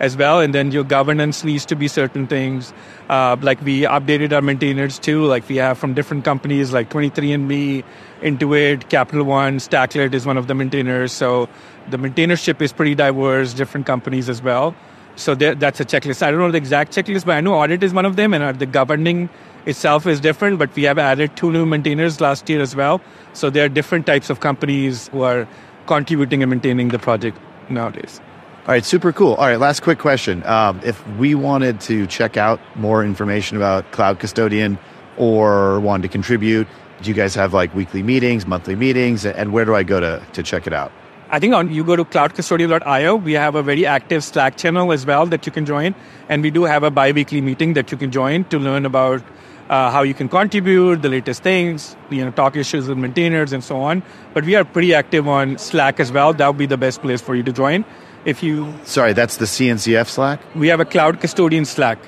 [0.00, 0.40] as well.
[0.40, 2.72] And then your governance needs to be certain things.
[3.08, 5.26] Uh, like we updated our maintainers too.
[5.26, 7.84] Like we have from different companies like 23andMe,
[8.20, 11.12] Intuit, Capital One, Stacklet is one of the maintainers.
[11.12, 11.48] So
[11.88, 14.74] the maintainership is pretty diverse, different companies as well.
[15.16, 16.22] So there, that's a checklist.
[16.22, 18.58] I don't know the exact checklist, but I know audit is one of them, and
[18.58, 19.28] the governing
[19.66, 23.00] itself is different, but we have added two new maintainers last year as well.
[23.32, 25.48] So there are different types of companies who are
[25.86, 28.20] contributing and maintaining the project nowadays.
[28.66, 29.34] All right, super cool.
[29.34, 30.42] All right, last quick question.
[30.46, 34.78] Um, if we wanted to check out more information about Cloud Custodian
[35.18, 36.66] or wanted to contribute,
[37.02, 40.22] do you guys have like weekly meetings, monthly meetings, and where do I go to,
[40.32, 40.92] to check it out?
[41.30, 45.04] I think on you go to cloudcustodian.io, we have a very active Slack channel as
[45.04, 45.94] well that you can join.
[46.28, 49.22] And we do have a bi weekly meeting that you can join to learn about
[49.68, 53.64] uh, how you can contribute, the latest things, you know, talk issues with maintainers and
[53.64, 54.02] so on.
[54.32, 56.32] But we are pretty active on Slack as well.
[56.34, 57.84] That would be the best place for you to join.
[58.24, 60.40] If you sorry, that's the CNCF Slack.
[60.54, 61.98] We have a cloud custodian Slack.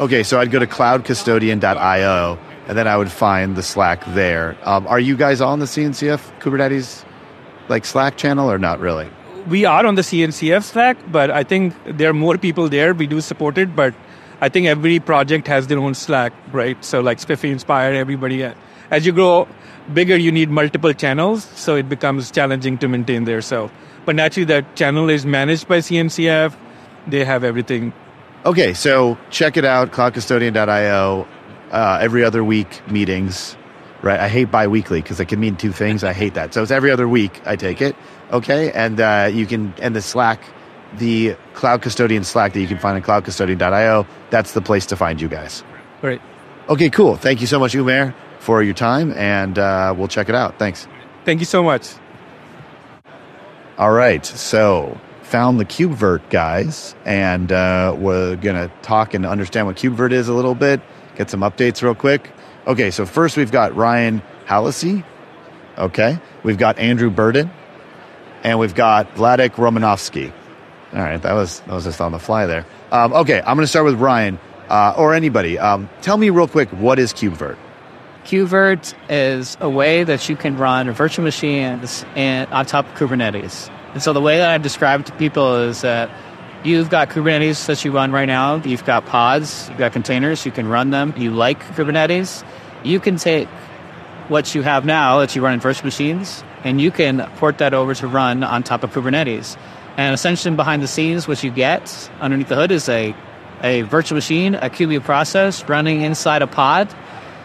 [0.00, 4.56] Okay, so I'd go to cloudcustodian.io and then I would find the Slack there.
[4.62, 7.04] Um, are you guys on the CNCF Kubernetes
[7.68, 9.08] like Slack channel or not really?
[9.48, 12.92] We are on the CNCF Slack, but I think there are more people there.
[12.92, 13.94] We do support it, but
[14.40, 16.82] I think every project has their own Slack, right?
[16.84, 18.42] So like SPIFFE, Inspire, everybody.
[18.90, 19.48] As you grow
[19.92, 23.42] bigger, you need multiple channels, so it becomes challenging to maintain there.
[23.42, 23.70] So,
[24.04, 26.54] but naturally, that channel is managed by CNCF.
[27.06, 27.92] They have everything.
[28.46, 31.26] Okay, so check it out, cloudcustodian.io.
[31.70, 33.56] Uh, every other week meetings,
[34.00, 34.18] right?
[34.18, 36.02] I hate biweekly because it can mean two things.
[36.02, 36.54] I hate that.
[36.54, 37.42] So it's every other week.
[37.44, 37.94] I take it.
[38.32, 40.40] Okay, and uh, you can and the Slack
[40.96, 44.06] the Cloud Custodian Slack that you can find on cloudcustodian.io.
[44.30, 45.62] That's the place to find you guys.
[46.00, 46.20] Great.
[46.68, 47.16] Okay, cool.
[47.16, 50.58] Thank you so much, Umair, for your time, and uh, we'll check it out.
[50.58, 50.86] Thanks.
[51.24, 51.94] Thank you so much.
[53.78, 59.66] All right, so found the KubeVirt guys, and uh, we're going to talk and understand
[59.66, 60.80] what KubeVirt is a little bit,
[61.16, 62.30] get some updates real quick.
[62.66, 65.04] Okay, so first we've got Ryan Hallisey.
[65.76, 67.50] Okay, we've got Andrew Burden,
[68.42, 70.32] and we've got Vladik Romanovsky.
[70.92, 72.64] All right, that was that was just on the fly there.
[72.90, 75.58] Um, okay, I'm going to start with Ryan uh, or anybody.
[75.58, 77.56] Um, tell me real quick, what is KubeVirt?
[78.24, 83.70] KubeVirt is a way that you can run virtual machines and on top of Kubernetes.
[83.94, 86.10] And so the way that I describe it to people is that
[86.62, 88.56] you've got Kubernetes that you run right now.
[88.56, 90.44] You've got pods, you've got containers.
[90.44, 91.14] You can run them.
[91.16, 92.44] You like Kubernetes.
[92.84, 93.48] You can take
[94.28, 97.72] what you have now that you run in virtual machines, and you can port that
[97.72, 99.56] over to run on top of Kubernetes.
[99.98, 103.16] And essentially, behind the scenes, what you get underneath the hood is a,
[103.64, 106.88] a virtual machine, a QB process running inside a pod.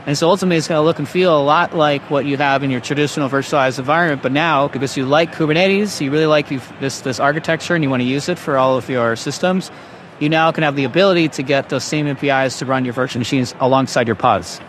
[0.06, 2.62] And so ultimately, it's going to look and feel a lot like what you have
[2.62, 4.22] in your traditional virtualized environment.
[4.22, 6.48] But now, because you like Kubernetes, you really like
[6.80, 9.72] this, this architecture, and you want to use it for all of your systems,
[10.20, 13.20] you now can have the ability to get those same APIs to run your virtual
[13.20, 14.62] machines alongside your pods.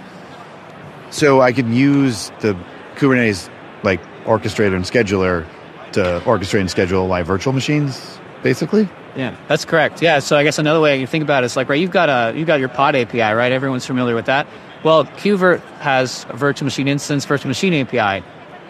[1.11, 2.57] So I can use the
[2.95, 3.51] Kubernetes
[3.83, 5.47] like orchestrator and scheduler
[5.95, 8.89] to orchestrate and schedule my virtual machines, basically.
[9.17, 10.03] Yeah, that's correct.
[10.03, 12.09] Yeah, so I guess another way you think about it is like, right, you've got
[12.09, 13.53] a you've got your pod API, right?
[13.53, 14.47] Everyone's familiar with that.
[14.83, 18.25] Well, KubeVirt has a virtual machine instance, virtual machine API.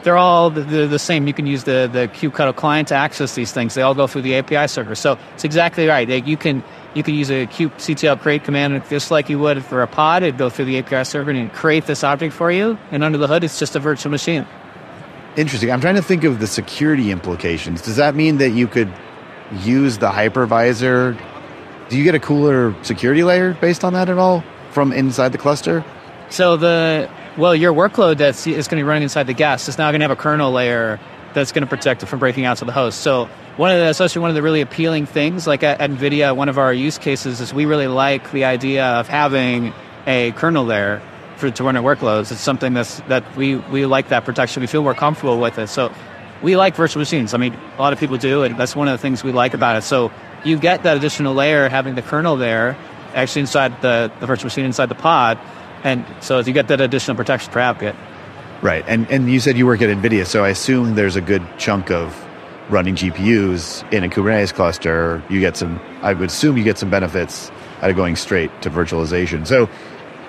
[0.05, 1.27] they're all the, the, the, same.
[1.27, 3.75] You can use the, the kubectl client to access these things.
[3.75, 4.95] They all go through the API server.
[4.95, 6.09] So it's exactly right.
[6.09, 6.63] You can
[6.95, 10.23] you can use a kubectl create command just like you would for a pod.
[10.23, 12.79] It'd go through the API server and create this object for you.
[12.93, 14.47] And under the hood, it's just a virtual machine.
[15.37, 15.73] Interesting.
[15.73, 17.83] I'm trying to think of the security implications.
[17.83, 18.93] Does that mean that you could
[19.63, 21.21] use the hypervisor?
[21.89, 25.39] Do you get a cooler security layer based on that at all from inside the
[25.39, 25.85] cluster?
[26.31, 29.77] So the well, your workload that's is going to be running inside the guest is
[29.77, 31.01] now going to have a kernel layer
[31.33, 33.01] that's going to protect it from breaking out to the host.
[33.01, 36.35] So one of the, especially one of the really appealing things, like at, at NVIDIA,
[36.35, 39.75] one of our use cases is we really like the idea of having
[40.07, 41.03] a kernel there
[41.37, 42.33] for to run our workloads.
[42.33, 44.61] It's something that's that we we like that protection.
[44.61, 45.69] We feel more comfortable with it.
[45.69, 45.93] So
[46.43, 47.35] we like virtual machines.
[47.35, 49.55] I mean, a lot of people do, and that's one of the things we like
[49.55, 49.83] about it.
[49.83, 50.13] So
[50.45, 52.77] you get that additional layer having the kernel there,
[53.15, 55.39] actually inside the, the virtual machine inside the pod
[55.85, 57.95] and so you get that additional protection for.
[58.63, 58.85] Right.
[58.89, 61.91] And, and you said you work at NVIDIA, so I assume there's a good chunk
[61.91, 62.19] of
[62.71, 65.23] running GPUs in a Kubernetes cluster.
[65.29, 67.51] You get some, I would assume you get some benefits
[67.83, 69.47] out of going straight to virtualization.
[69.47, 69.69] So,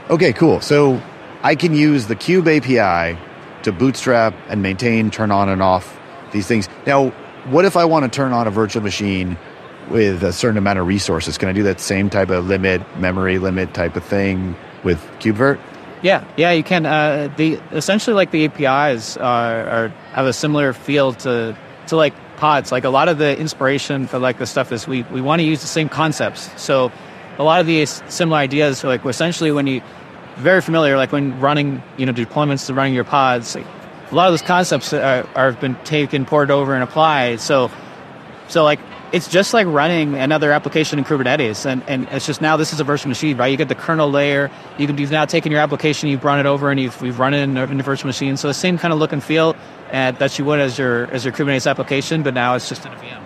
[0.09, 0.61] okay, cool.
[0.61, 1.01] So
[1.43, 3.19] I can use the Kube API
[3.63, 5.99] to bootstrap and maintain, turn on and off
[6.31, 6.69] these things.
[6.85, 7.09] Now,
[7.45, 9.37] what if I want to turn on a virtual machine
[9.89, 11.37] with a certain amount of resources?
[11.37, 14.55] Can I do that same type of limit, memory limit type of thing?
[14.85, 15.59] with KubeVirt?
[16.01, 16.85] Yeah, yeah, you can.
[16.85, 22.13] Uh, the essentially like the APIs are, are, have a similar feel to to like
[22.37, 22.71] pods.
[22.71, 25.45] Like a lot of the inspiration for like the stuff is we we want to
[25.45, 26.49] use the same concepts.
[26.61, 26.91] So
[27.37, 29.81] a lot of these similar ideas, like essentially when you
[30.37, 33.55] very familiar, like when running you know deployments to running your pods.
[33.55, 33.65] Like,
[34.11, 37.39] a lot of those concepts are, are been taken, poured over, and applied.
[37.41, 37.71] So
[38.47, 38.79] so like
[39.11, 41.65] it's just like running another application in Kubernetes.
[41.65, 43.47] And, and it's just now this is a virtual machine, right?
[43.47, 44.51] You get the kernel layer.
[44.77, 47.33] You can, you've now taken your application, you've run it over, and you've, we've run
[47.33, 48.35] it in, in a virtual machine.
[48.35, 49.55] So the same kind of look and feel
[49.91, 52.91] uh, that you would as your, as your Kubernetes application, but now it's just in
[52.91, 53.23] a VM.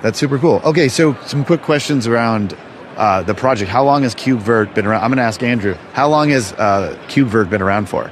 [0.00, 0.62] That's super cool.
[0.64, 2.56] Okay, so some quick questions around
[2.98, 3.70] uh, the project.
[3.70, 5.02] How long has KubeVirt been around?
[5.02, 5.74] I'm going to ask Andrew.
[5.94, 8.10] How long has uh, KubeVirt been around for?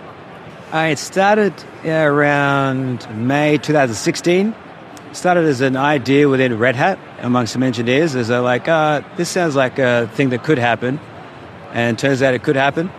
[0.72, 1.53] Uh, it started
[1.85, 4.55] around May 2016
[5.16, 9.29] started as an idea within Red Hat among some engineers as they're like, uh, this
[9.29, 11.01] sounds like a thing that could happen.
[11.72, 12.90] And turns out it could happen.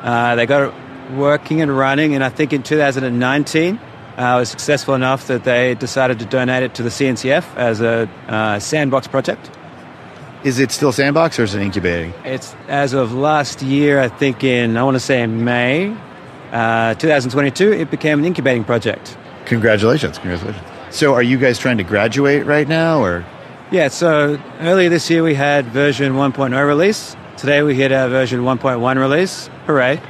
[0.00, 0.74] Uh, they got it
[1.14, 3.80] working and running, and I think in 2019 uh,
[4.16, 8.58] was successful enough that they decided to donate it to the CNCF as a uh,
[8.58, 9.50] sandbox project.
[10.44, 12.12] Is it still sandbox or is it incubating?
[12.24, 15.96] It's as of last year, I think in, I want to say in May
[16.50, 19.16] uh, 2022, it became an incubating project.
[19.46, 20.18] Congratulations.
[20.18, 20.66] Congratulations.
[20.90, 23.24] So are you guys trying to graduate right now or?
[23.70, 27.16] Yeah, so earlier this year we had version 1.0 release.
[27.36, 29.48] Today we hit our version 1.1 release.
[29.66, 30.02] Hooray.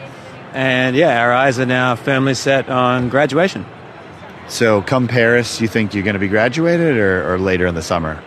[0.55, 3.67] And yeah, our eyes are now firmly set on graduation.
[4.49, 7.83] So come Paris, you think you're going to be graduated or, or later in the
[7.83, 8.23] summer?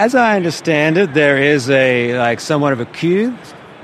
[0.00, 3.36] As I understand it, there is a like somewhat of a queue.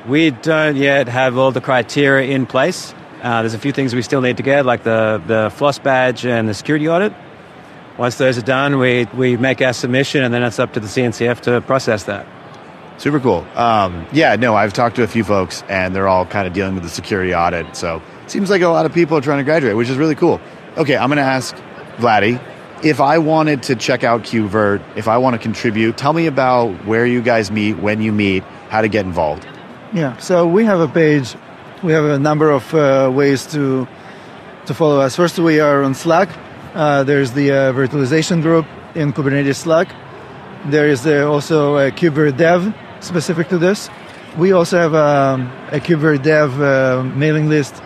[0.08, 2.94] We don't yet have all the criteria in place.
[3.22, 6.24] Uh, there's a few things we still need to get, like the, the FLOSS badge
[6.24, 7.12] and the security audit.
[7.98, 10.86] Once those are done, we, we make our submission, and then it's up to the
[10.86, 12.26] CNCF to process that.
[12.96, 13.46] Super cool.
[13.54, 16.72] Um, yeah, no, I've talked to a few folks, and they're all kind of dealing
[16.72, 17.76] with the security audit.
[17.76, 20.14] So it seems like a lot of people are trying to graduate, which is really
[20.14, 20.40] cool.
[20.78, 21.54] Okay, I'm going to ask
[21.98, 22.40] Vladdy
[22.82, 26.72] if I wanted to check out KubeVirt, if I want to contribute, tell me about
[26.84, 29.46] where you guys meet, when you meet, how to get involved.
[29.92, 31.34] Yeah, so we have a page.
[31.82, 33.86] We have a number of uh, ways to
[34.66, 35.14] to follow us.
[35.14, 36.28] First, we are on Slack.
[36.74, 39.88] Uh, there's the uh, virtualization group in Kubernetes Slack.
[40.66, 43.88] There is uh, also a KubeVirt Dev specific to this.
[44.36, 47.80] We also have um, a KubeVirt Dev uh, mailing list.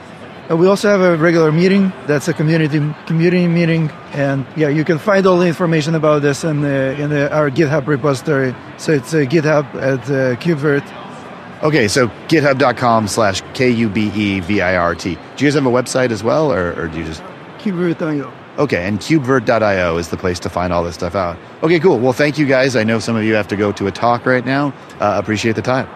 [0.51, 1.93] Uh, we also have a regular meeting.
[2.07, 6.43] That's a community community meeting, and yeah, you can find all the information about this
[6.43, 8.55] in the, in the, our GitHub repository.
[8.77, 10.01] So it's uh, GitHub at
[10.41, 11.63] KubeVirt.
[11.63, 15.15] Okay, so github.com slash K U B E V I R T.
[15.15, 17.23] Do you guys have a website as well, or, or do you just?
[17.59, 18.33] KubeVirt.io.
[18.59, 21.39] Okay, and kubevirt.io is the place to find all this stuff out.
[21.63, 21.99] Okay, cool.
[21.99, 22.77] Well, thank you guys.
[22.77, 24.75] I know some of you have to go to a talk right now.
[24.99, 25.89] Uh, appreciate the time.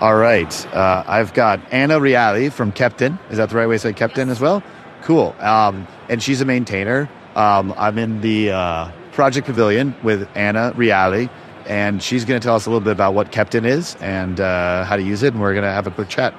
[0.00, 3.18] All right, uh, I've got Anna Reale from Keptn.
[3.30, 4.28] Is that the right way to say Keptn yes.
[4.30, 4.62] as well?
[5.02, 5.34] Cool.
[5.38, 7.08] Um, and she's a maintainer.
[7.36, 11.28] Um, I'm in the uh, Project Pavilion with Anna Reale,
[11.66, 14.84] and she's going to tell us a little bit about what Keptn is and uh,
[14.84, 16.34] how to use it, and we're going to have a quick chat.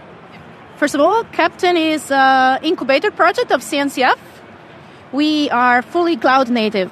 [0.77, 4.17] First of all, Keptn is an incubator project of CNCF
[5.11, 6.91] we are fully cloud native.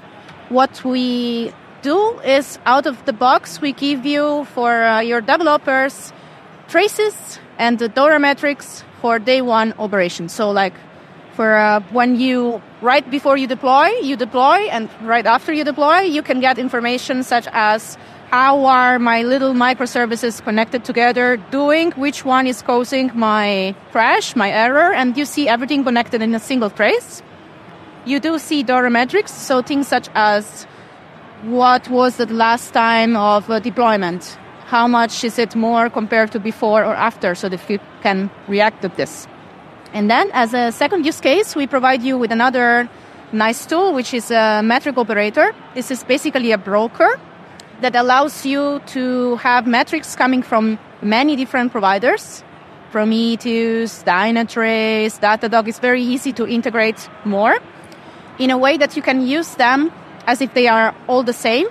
[0.50, 6.12] What we do is out of the box, we give you for uh, your developers
[6.70, 10.30] traces and the DORA metrics for day one operation.
[10.30, 10.74] So, like
[11.34, 16.00] for uh, when you right before you deploy, you deploy, and right after you deploy,
[16.00, 17.98] you can get information such as
[18.32, 24.52] how are my little microservices connected together doing, which one is causing my crash, my
[24.52, 27.24] error, and you see everything connected in a single trace.
[28.06, 30.66] You do see DORA metrics, so things such as
[31.44, 34.38] what was the last time of deployment,
[34.70, 38.84] how much is it more compared to before or after, so that you can react
[38.84, 39.28] to this.
[39.94, 42.88] And then, as a second use case, we provide you with another
[43.32, 45.56] nice tool, which is a metric operator.
[45.74, 47.20] This is basically a broker
[47.82, 52.44] that allows you to have metrics coming from many different providers.
[52.92, 55.68] Prometheus, Dynatrace, Datadog.
[55.68, 57.58] It's very easy to integrate more
[58.38, 59.92] in a way that you can use them
[60.28, 61.68] as if they are all the same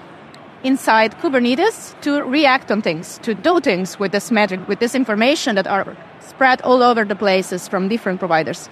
[0.64, 5.54] inside Kubernetes to react on things, to do things with this metric, with this information
[5.54, 8.68] that are spread all over the places from different providers.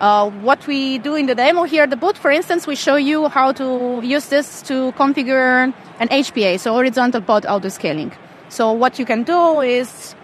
[0.00, 2.96] Uh, what we do in the demo here at the booth, for instance, we show
[2.96, 8.12] you how to use this to configure an HPA, so horizontal pod autoscaling.
[8.48, 10.14] So what you can do is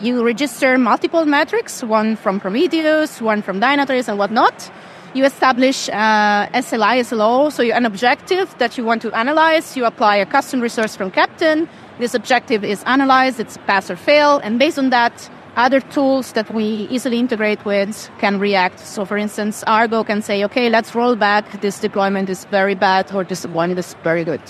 [0.00, 4.70] you register multiple metrics, one from Prometheus, one from Dynatrace, and whatnot.
[5.16, 9.74] You establish uh, SLI, SLO, so an objective that you want to analyze.
[9.74, 11.68] You apply a custom resource from Keptn.
[11.98, 16.52] This objective is analyzed, it's pass or fail, and based on that, other tools that
[16.52, 18.78] we easily integrate with can react.
[18.78, 21.62] So, for instance, Argo can say, okay, let's roll back.
[21.62, 24.42] This deployment is very bad, or this one is very good.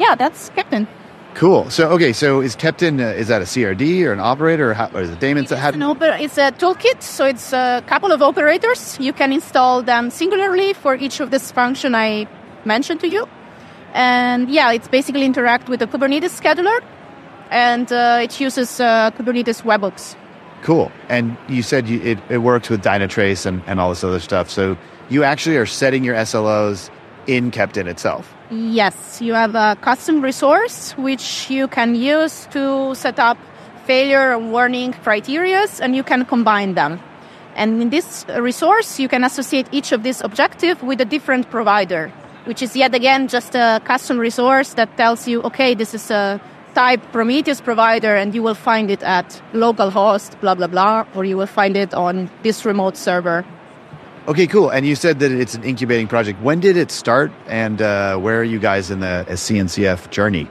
[0.00, 0.86] Yeah, that's Keptn.
[1.36, 1.68] Cool.
[1.68, 4.88] So, okay, so is Keptn, uh, is that a CRD or an operator, or, how,
[4.94, 5.52] or is it daemons?
[5.52, 8.98] It's, an oper- it's a toolkit, so it's a couple of operators.
[8.98, 12.26] You can install them singularly for each of this function I
[12.64, 13.28] mentioned to you.
[13.92, 16.80] And yeah, it's basically interact with the Kubernetes scheduler
[17.50, 20.16] and uh, it uses uh, Kubernetes webhooks.
[20.62, 20.90] Cool.
[21.08, 24.50] And you said you, it, it works with Dynatrace and, and all this other stuff.
[24.50, 24.76] So
[25.08, 26.90] you actually are setting your SLOs
[27.26, 28.35] in Keptn itself.
[28.50, 33.36] Yes, you have a custom resource which you can use to set up
[33.86, 37.00] failure and warning criteria, and you can combine them.
[37.56, 42.12] And in this resource, you can associate each of these objective with a different provider,
[42.44, 46.40] which is yet again just a custom resource that tells you, okay, this is a
[46.74, 51.36] type Prometheus provider and you will find it at localhost, blah, blah, blah, or you
[51.36, 53.44] will find it on this remote server.
[54.28, 54.70] Okay, cool.
[54.70, 56.42] And you said that it's an incubating project.
[56.42, 60.48] When did it start and uh, where are you guys in the CNCF journey?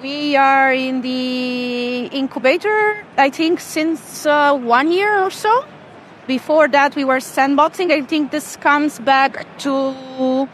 [0.00, 5.64] We are in the incubator, I think, since uh, one year or so.
[6.28, 7.90] Before that, we were sandboxing.
[7.90, 10.48] I think this comes back to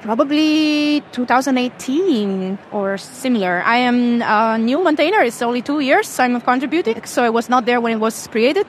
[0.00, 3.62] probably 2018 or similar.
[3.66, 5.20] I am a new maintainer.
[5.20, 8.66] It's only two years I'm contributing, so I was not there when it was created,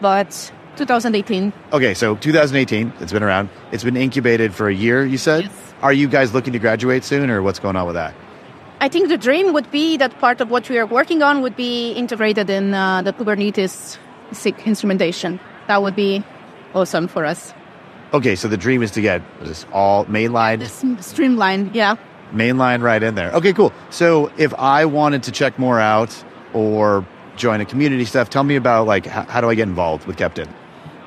[0.00, 1.52] but 2018.
[1.72, 3.48] Okay, so 2018, it's been around.
[3.72, 5.44] It's been incubated for a year, you said?
[5.44, 5.74] Yes.
[5.82, 8.14] Are you guys looking to graduate soon, or what's going on with that?
[8.80, 11.56] I think the dream would be that part of what we are working on would
[11.56, 13.96] be integrated in uh, the Kubernetes
[14.32, 15.40] SIG instrumentation.
[15.66, 16.22] That would be
[16.74, 17.54] awesome for us.
[18.12, 20.62] Okay, so the dream is to get this all mainline,
[21.02, 21.96] streamlined, yeah.
[22.32, 23.32] Mainline right in there.
[23.32, 23.72] Okay, cool.
[23.90, 27.06] So if I wanted to check more out or
[27.36, 30.16] join a community stuff, tell me about like how, how do I get involved with
[30.16, 30.48] Keptn?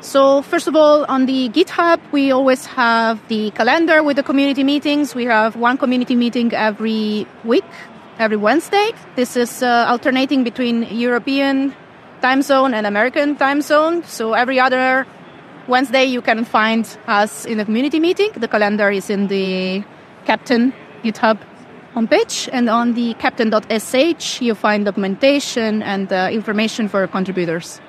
[0.02, 4.64] So first of all, on the GitHub, we always have the calendar with the community
[4.64, 5.14] meetings.
[5.14, 7.66] We have one community meeting every week,
[8.18, 8.92] every Wednesday.
[9.18, 11.76] This is uh, alternating between European
[12.22, 14.04] time zone and American time zone.
[14.04, 15.06] So every other
[15.68, 18.32] Wednesday, you can find us in a community meeting.
[18.38, 19.84] The calendar is in the
[20.26, 20.74] Keptn
[21.04, 21.40] GitHub
[21.94, 22.48] homepage.
[22.54, 27.82] And on the keptn.sh, you find documentation and uh, information for contributors.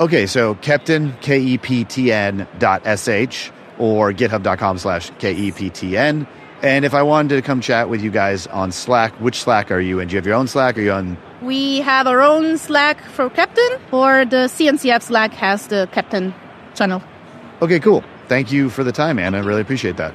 [0.00, 6.26] Okay, so Keptn, K-E-P-T-N dot S-H or github.com slash K-E-P-T-N.
[6.62, 9.80] And if I wanted to come chat with you guys on Slack, which Slack are
[9.80, 10.08] you in?
[10.08, 10.78] Do you have your own Slack?
[10.78, 11.18] Are you on?
[11.42, 16.34] We have our own Slack for Keptn, or the CNCF Slack has the Keptn
[16.74, 17.02] channel.
[17.60, 18.02] Okay, cool.
[18.28, 19.38] Thank you for the time, Anna.
[19.38, 20.14] I really appreciate that.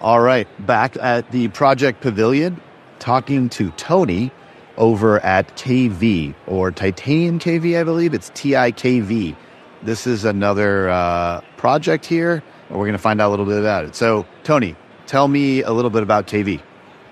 [0.00, 2.60] All right, back at the Project Pavilion,
[3.00, 4.30] talking to Tony
[4.76, 8.14] over at KV or Titanium KV, I believe.
[8.14, 9.36] It's TIKV.
[9.82, 13.58] This is another uh, project here, and we're going to find out a little bit
[13.58, 13.94] about it.
[13.94, 16.60] So, Tony, tell me a little bit about KV.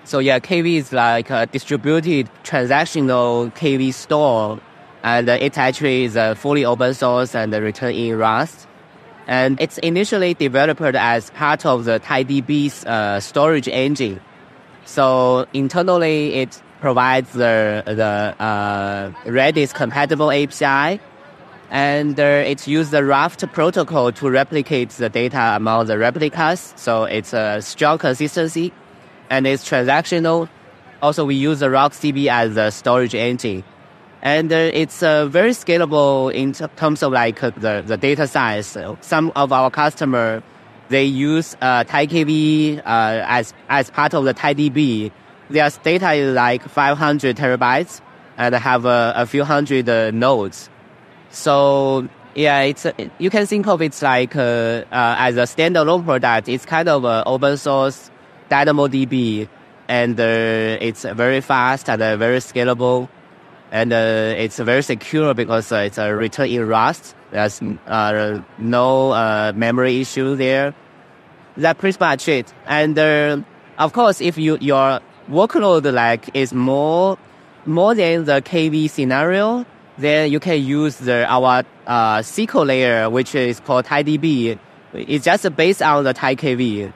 [0.05, 4.59] So, yeah, KV is like a distributed transactional KV store,
[5.03, 8.67] and it actually is a fully open source and written in Rust.
[9.27, 14.19] And it's initially developed as part of the TiDB's uh, storage engine.
[14.85, 20.99] So internally, it provides the, the uh, Redis compatible API.
[21.71, 26.73] and uh, it uses the Raft protocol to replicate the data among the replicas.
[26.75, 28.73] So it's a strong consistency,
[29.29, 30.49] and it's transactional.
[31.01, 33.63] Also, we use the RocksDB as a storage engine,
[34.21, 38.67] and uh, it's uh, very scalable in terms of like uh, the, the data size.
[38.67, 40.43] So some of our customer
[40.89, 45.13] they use uh, TiKV uh, as as part of the TiDB.
[45.49, 48.01] Their data is like 500 terabytes
[48.37, 50.69] and have a, a few hundred uh, nodes.
[51.29, 52.85] So yeah, it's
[53.19, 56.49] you can think of it like uh, uh, as a standalone product.
[56.49, 58.09] It's kind of an open source
[58.49, 59.47] DynamoDB,
[59.87, 63.09] and uh, it's very fast and uh, very scalable,
[63.71, 67.15] and uh, it's very secure because uh, it's a written in Rust.
[67.31, 70.75] There's no memory issue there.
[71.57, 72.53] That's pretty much it.
[72.65, 72.97] And
[73.77, 74.99] of course, if you your
[75.29, 77.17] workload like is more
[77.65, 79.65] more than the KV scenario,
[79.97, 84.59] then you can use the, our uh, SQL layer, which is called TiDB.
[84.93, 86.91] It's just based on the TiKV.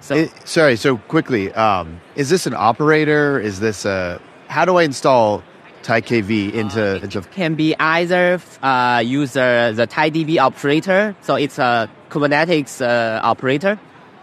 [0.00, 3.38] So, it, sorry, so quickly, um, is this an operator?
[3.38, 5.42] Is this a, how do I install
[5.82, 11.90] TiKV into, uh, into can be either uh, use the TiDB operator, so it's a
[12.10, 13.78] Kubernetes uh, operator,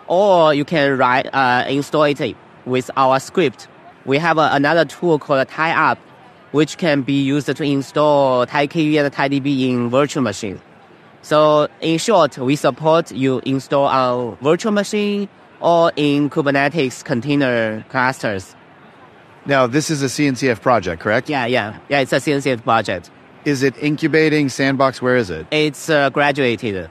[0.08, 2.36] or you can write uh, install it
[2.68, 3.68] with our script.
[4.06, 5.98] We have a, another tool called TiUp,
[6.52, 10.62] which can be used to install TiKV and TiDB in virtual machine.
[11.22, 15.28] So in short, we support you install our virtual machine
[15.60, 18.56] or in Kubernetes container clusters.
[19.46, 21.30] Now, this is a CNCF project, correct?
[21.30, 21.80] Yeah, yeah.
[21.90, 23.10] Yeah, it's a CNCF project.
[23.46, 25.02] Is it incubating sandbox?
[25.02, 25.48] Where is it?
[25.52, 26.90] It's uh, graduated.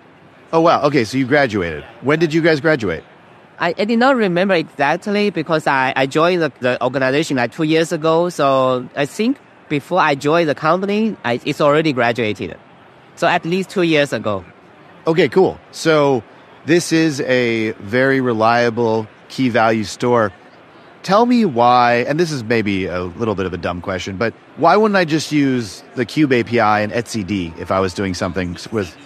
[0.53, 0.83] Oh, wow.
[0.85, 1.85] Okay, so you graduated.
[2.01, 3.05] When did you guys graduate?
[3.59, 7.63] I, I did not remember exactly because I, I joined the, the organization like two
[7.63, 8.29] years ago.
[8.29, 9.39] So I think
[9.69, 12.57] before I joined the company, I, it's already graduated.
[13.17, 14.45] So at least two years ago.
[15.07, 15.59] Okay, cool.
[15.71, 16.23] So
[16.67, 20.33] this is a very reliable key value store.
[21.03, 24.35] Tell me why, and this is maybe a little bit of a dumb question, but
[24.57, 28.57] why wouldn't I just use the Kube API and etcd if I was doing something
[28.73, 28.97] with,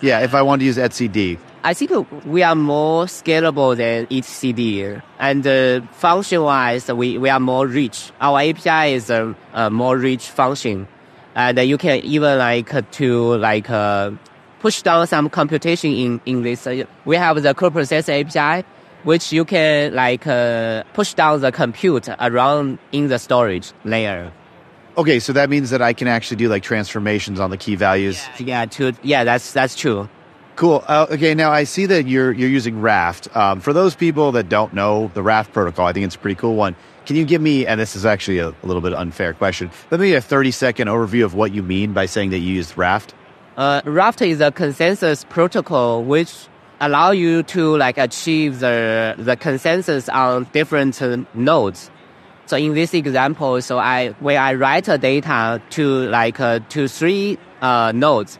[0.00, 1.38] yeah, if I wanted to use etcd?
[1.62, 1.90] I think
[2.24, 8.12] we are more scalable than etcd, and uh, function-wise, we, we are more rich.
[8.18, 10.88] Our API is a, a more rich function,
[11.34, 14.12] and you can even like to like uh,
[14.60, 16.66] push down some computation in in this.
[16.66, 18.66] Uh, we have the coprocessor API,
[19.04, 24.32] which you can like uh, push down the compute around in the storage layer.
[24.96, 28.18] Okay, so that means that I can actually do like transformations on the key values.
[28.38, 30.08] Yeah, yeah, to, yeah that's that's true.
[30.60, 30.84] Cool.
[30.86, 33.34] Uh, okay, now I see that you're you're using Raft.
[33.34, 36.34] Um, for those people that don't know the Raft protocol, I think it's a pretty
[36.34, 36.76] cool one.
[37.06, 40.02] Can you give me, and this is actually a, a little bit unfair question, let
[40.02, 43.14] me a 30 second overview of what you mean by saying that you use Raft?
[43.56, 46.46] Uh, Raft is a consensus protocol which
[46.78, 51.90] allow you to like achieve the the consensus on different uh, nodes.
[52.44, 56.86] So in this example, so I when I write a data to like uh, to
[56.86, 58.38] three uh, nodes,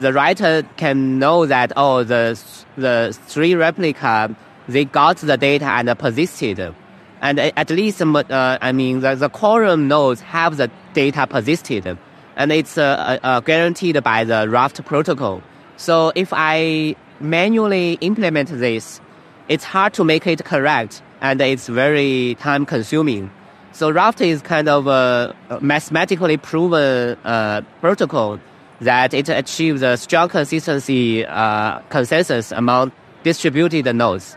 [0.00, 2.38] the writer can know that oh the
[2.76, 4.34] the three replica
[4.66, 6.74] they got the data and persisted,
[7.20, 11.98] and at least uh, I mean the, the quorum nodes have the data persisted,
[12.36, 15.42] and it's uh, uh, guaranteed by the Raft protocol.
[15.76, 19.00] So if I manually implement this,
[19.48, 23.30] it's hard to make it correct, and it's very time consuming.
[23.72, 28.40] So Raft is kind of a mathematically proven uh, protocol
[28.80, 34.36] that it achieves a strong consistency uh, consensus among distributed nodes.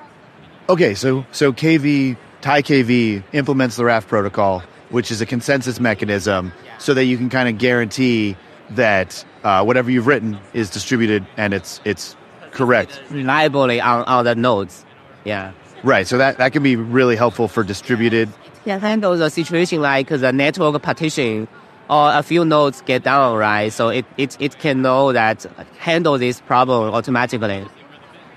[0.70, 6.94] Okay, so so KV TiKV implements the Raft protocol, which is a consensus mechanism, so
[6.94, 8.36] that you can kind of guarantee
[8.72, 12.16] that uh, whatever you've written is distributed and it's it's
[12.52, 14.86] correct reliably on, on the nodes.
[15.26, 15.52] Yeah.
[15.84, 16.08] Right.
[16.08, 18.30] So that, that can be really helpful for distributed.
[18.66, 21.48] Yeah, handle the situation like the network partition
[21.90, 23.72] or a few nodes get down, right?
[23.72, 25.46] So it, it, it can know that
[25.80, 27.66] handle this problem automatically.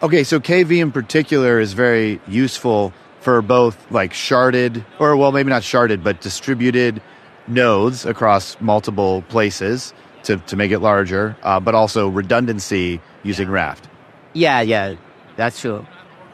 [0.03, 5.51] Okay, so KV in particular is very useful for both like sharded, or well, maybe
[5.51, 7.01] not sharded, but distributed
[7.49, 9.94] nodes across multiple places
[10.24, 13.88] to, to make it larger, uh, but also redundancy using Raft.
[14.32, 14.97] Yeah, yeah,
[15.36, 15.86] that's true.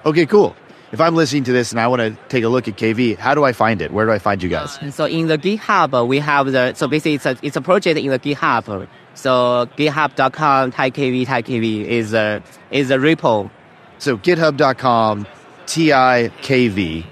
[0.04, 0.56] Okay, cool
[0.92, 3.34] if I'm listening to this and I want to take a look at KV, how
[3.34, 3.90] do I find it?
[3.90, 4.78] Where do I find you guys?
[4.94, 8.08] So in the GitHub, we have the, so basically it's a, it's a project in
[8.08, 8.86] the GitHub.
[9.14, 13.50] So github.com TiKV TiKV is a, is a repo.
[13.98, 15.26] So github.com
[15.64, 17.06] TIKV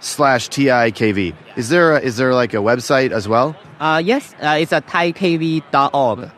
[0.00, 1.34] slash TIKV.
[1.56, 3.56] Is there a, is there like a website as well?
[3.80, 6.30] Uh, yes, uh, it's a TiKV.org.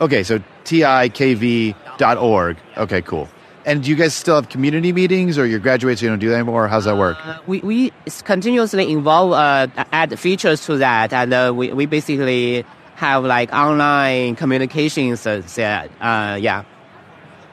[0.00, 2.56] Okay, so tikv.org.
[2.76, 3.28] Okay, cool.
[3.66, 6.34] And do you guys still have community meetings or your graduates you don't do that
[6.34, 6.68] anymore?
[6.68, 7.16] How's that work?
[7.24, 7.92] Uh, we, we
[8.24, 12.64] continuously involve, uh, add features to that, and uh, we, we basically
[12.96, 15.26] have like online communications.
[15.26, 16.64] Uh, uh, yeah.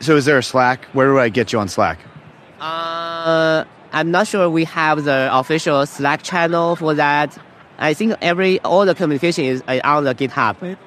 [0.01, 0.86] So is there a Slack?
[0.93, 1.99] Where do I get you on Slack?
[2.59, 7.38] Uh, I'm not sure we have the official Slack channel for that.
[7.78, 10.78] I think every all the communication is uh, on the GitHub.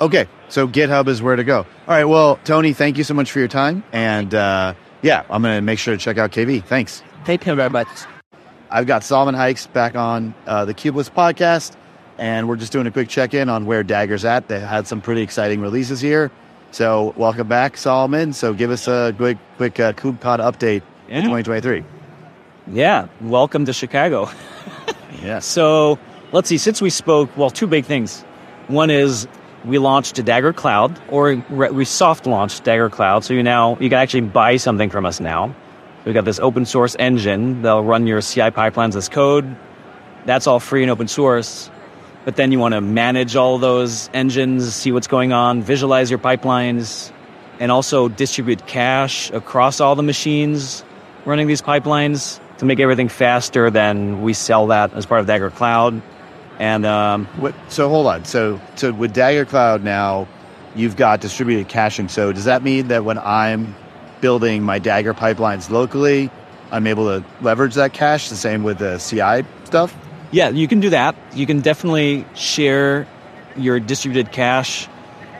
[0.00, 1.58] Okay, so GitHub is where to go.
[1.58, 3.82] All right, well, Tony, thank you so much for your time.
[3.92, 6.64] And uh, yeah, I'm going to make sure to check out KV.
[6.64, 7.02] Thanks.
[7.24, 7.88] Thank you very much.
[8.70, 11.74] I've got Solomon Hykes back on uh, the Kubelist podcast,
[12.16, 14.46] and we're just doing a quick check in on where Dagger's at.
[14.46, 16.30] They had some pretty exciting releases here.
[16.70, 18.34] So, welcome back, Solomon.
[18.34, 21.22] So, give us a quick, quick uh, KubeCon update yeah.
[21.22, 21.82] 2023.
[22.70, 24.30] Yeah, welcome to Chicago.
[25.22, 25.38] yeah.
[25.40, 25.98] So,
[26.30, 28.22] let's see, since we spoke, well, two big things.
[28.68, 29.26] One is
[29.68, 33.22] we launched Dagger Cloud, or we soft launched Dagger Cloud.
[33.24, 35.54] So you now you can actually buy something from us now.
[36.04, 39.56] We've got this open source engine that'll run your CI pipelines as code.
[40.24, 41.70] That's all free and open source.
[42.24, 46.18] But then you want to manage all those engines, see what's going on, visualize your
[46.18, 47.12] pipelines,
[47.60, 50.84] and also distribute cache across all the machines
[51.24, 53.70] running these pipelines to make everything faster.
[53.70, 56.00] Then we sell that as part of Dagger Cloud.
[56.58, 58.24] And um, what, so hold on.
[58.24, 60.26] So so with Dagger Cloud now,
[60.74, 62.08] you've got distributed caching.
[62.08, 63.74] So does that mean that when I'm
[64.20, 66.30] building my Dagger pipelines locally,
[66.70, 68.28] I'm able to leverage that cache?
[68.28, 69.96] The same with the CI stuff.
[70.30, 71.16] Yeah, you can do that.
[71.32, 73.06] You can definitely share
[73.56, 74.88] your distributed cache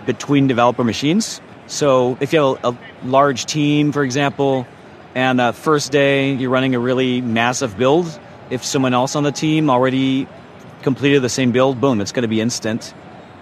[0.07, 1.41] between developer machines.
[1.67, 4.67] So if you have a, a large team, for example,
[5.15, 8.19] and uh, first day you're running a really massive build,
[8.51, 10.27] if someone else on the team already
[10.83, 12.95] completed the same build, boom, it's going to be instant.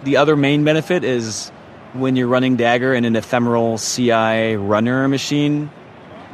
[0.05, 1.51] The other main benefit is
[1.93, 5.69] when you're running Dagger in an ephemeral CI runner machine,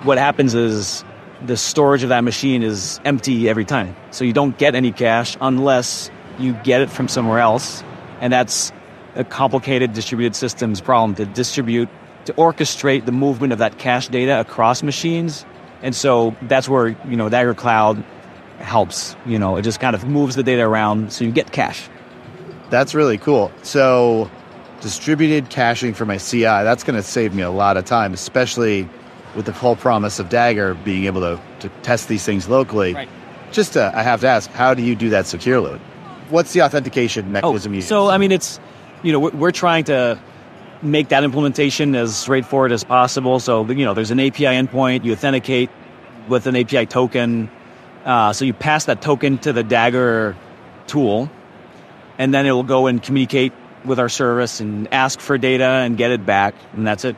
[0.02, 1.04] what happens is
[1.44, 3.96] the storage of that machine is empty every time.
[4.10, 7.82] So you don't get any cache unless you get it from somewhere else.
[8.20, 8.72] And that's
[9.14, 11.88] a complicated distributed systems problem to distribute,
[12.26, 15.44] to orchestrate the movement of that cache data across machines.
[15.82, 18.02] And so that's where, you know, Dagger Cloud
[18.62, 19.16] helps.
[19.26, 21.88] You know, it just kind of moves the data around so you get cache.
[22.70, 23.52] That's really cool.
[23.62, 24.30] So,
[24.80, 28.88] distributed caching for my CI, that's going to save me a lot of time, especially
[29.36, 32.94] with the whole promise of Dagger being able to, to test these things locally.
[32.94, 33.08] Right.
[33.50, 35.78] Just to, I have to ask, how do you do that securely?
[36.30, 37.86] What's the authentication oh, mechanism oh, you use?
[37.86, 38.58] So, I mean, it's,
[39.02, 40.18] you know, we're, we're trying to
[40.82, 43.38] make that implementation as straightforward as possible.
[43.38, 45.70] So, you know, there's an API endpoint, you authenticate
[46.28, 47.50] with an API token
[48.04, 50.36] uh, so you pass that token to the Dagger
[50.86, 51.30] tool,
[52.18, 53.52] and then it will go and communicate
[53.84, 57.16] with our service and ask for data and get it back, and that's it.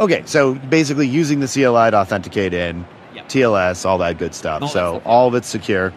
[0.00, 3.28] Okay, so basically using the CLI to authenticate in, yep.
[3.28, 4.62] TLS, all that good stuff.
[4.62, 5.02] All so stuff.
[5.06, 5.92] all of it's secure.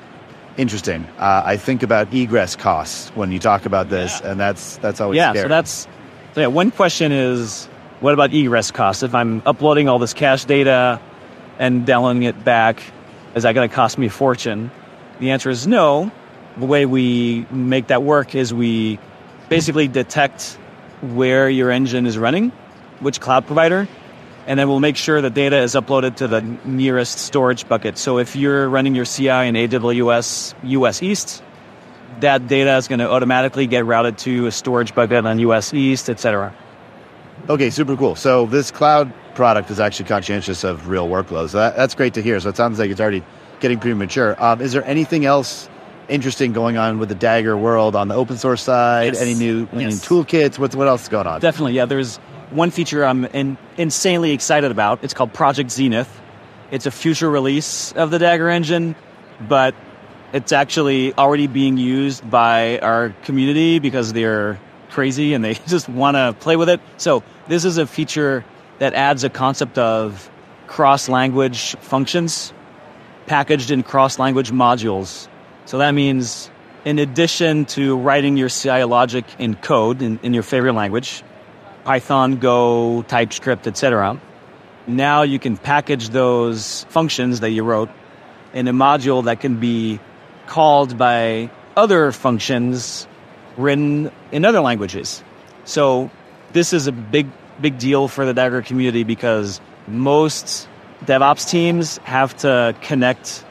[0.58, 1.06] Interesting.
[1.18, 4.32] Uh, I think about egress costs when you talk about this, yeah.
[4.32, 5.32] and that's that's always yeah.
[5.32, 5.44] Scary.
[5.44, 5.88] So that's
[6.34, 6.48] so yeah.
[6.48, 7.66] One question is,
[8.00, 9.04] what about egress costs?
[9.04, 11.02] If I'm uploading all this cache data
[11.60, 12.82] and downloading it back,
[13.36, 14.72] is that going to cost me a fortune?
[15.20, 16.12] The answer is no.
[16.58, 18.98] The way we make that work is we
[19.50, 20.58] basically detect
[21.02, 22.52] where your engine is running,
[23.00, 23.88] which cloud provider,
[24.48, 27.98] and then we'll make sure the data is uploaded to the nearest storage bucket.
[27.98, 31.44] So if you're running your CI in AWS US East,
[32.22, 36.10] that data is going to automatically get routed to a storage bucket on US East,
[36.10, 36.54] etc.
[37.50, 38.16] Okay, super cool.
[38.16, 41.50] So this cloud product is actually conscientious of real workloads.
[41.50, 42.40] So that, that's great to hear.
[42.40, 43.24] So it sounds like it's already
[43.60, 44.42] getting pretty mature.
[44.44, 45.70] Um, is there anything else
[46.08, 49.14] interesting going on with the Dagger world on the open source side?
[49.14, 49.22] Yes.
[49.22, 50.58] Any new any toolkits?
[50.58, 51.42] What's what else is going on?
[51.42, 51.86] Definitely, yeah.
[51.86, 52.18] There's
[52.52, 55.04] one feature I'm in, insanely excited about.
[55.04, 56.22] It's called Project Zenith.
[56.72, 58.96] It's a future release of the Dagger engine,
[59.48, 59.76] but
[60.34, 64.60] it's actually already being used by our community because they're
[64.90, 66.82] crazy and they just want to play with it.
[66.98, 68.44] So this is a feature
[68.80, 70.30] that adds a concept of
[70.68, 72.54] cross-language functions
[73.28, 75.28] packaged in cross-language modules.
[75.66, 76.50] So that means
[76.84, 81.24] in addition to writing your CI logic in code in, in your favorite language,
[81.84, 84.20] Python, Go, TypeScript, etc.,
[84.88, 87.90] now you can package those functions that you wrote
[88.54, 90.00] in a module that can be
[90.46, 93.08] called by other functions
[93.58, 95.24] written in other languages.
[95.66, 96.12] So
[96.54, 97.28] this is a big,
[97.62, 100.68] big deal for the Dagger community because most
[101.06, 103.46] DevOps teams have to connect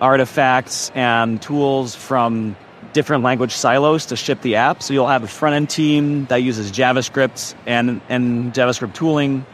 [0.00, 2.56] artifacts and tools from
[2.92, 4.82] different language silos to ship the app.
[4.82, 9.44] So you'll have a front end team that uses JavaScript and, and JavaScript tooling,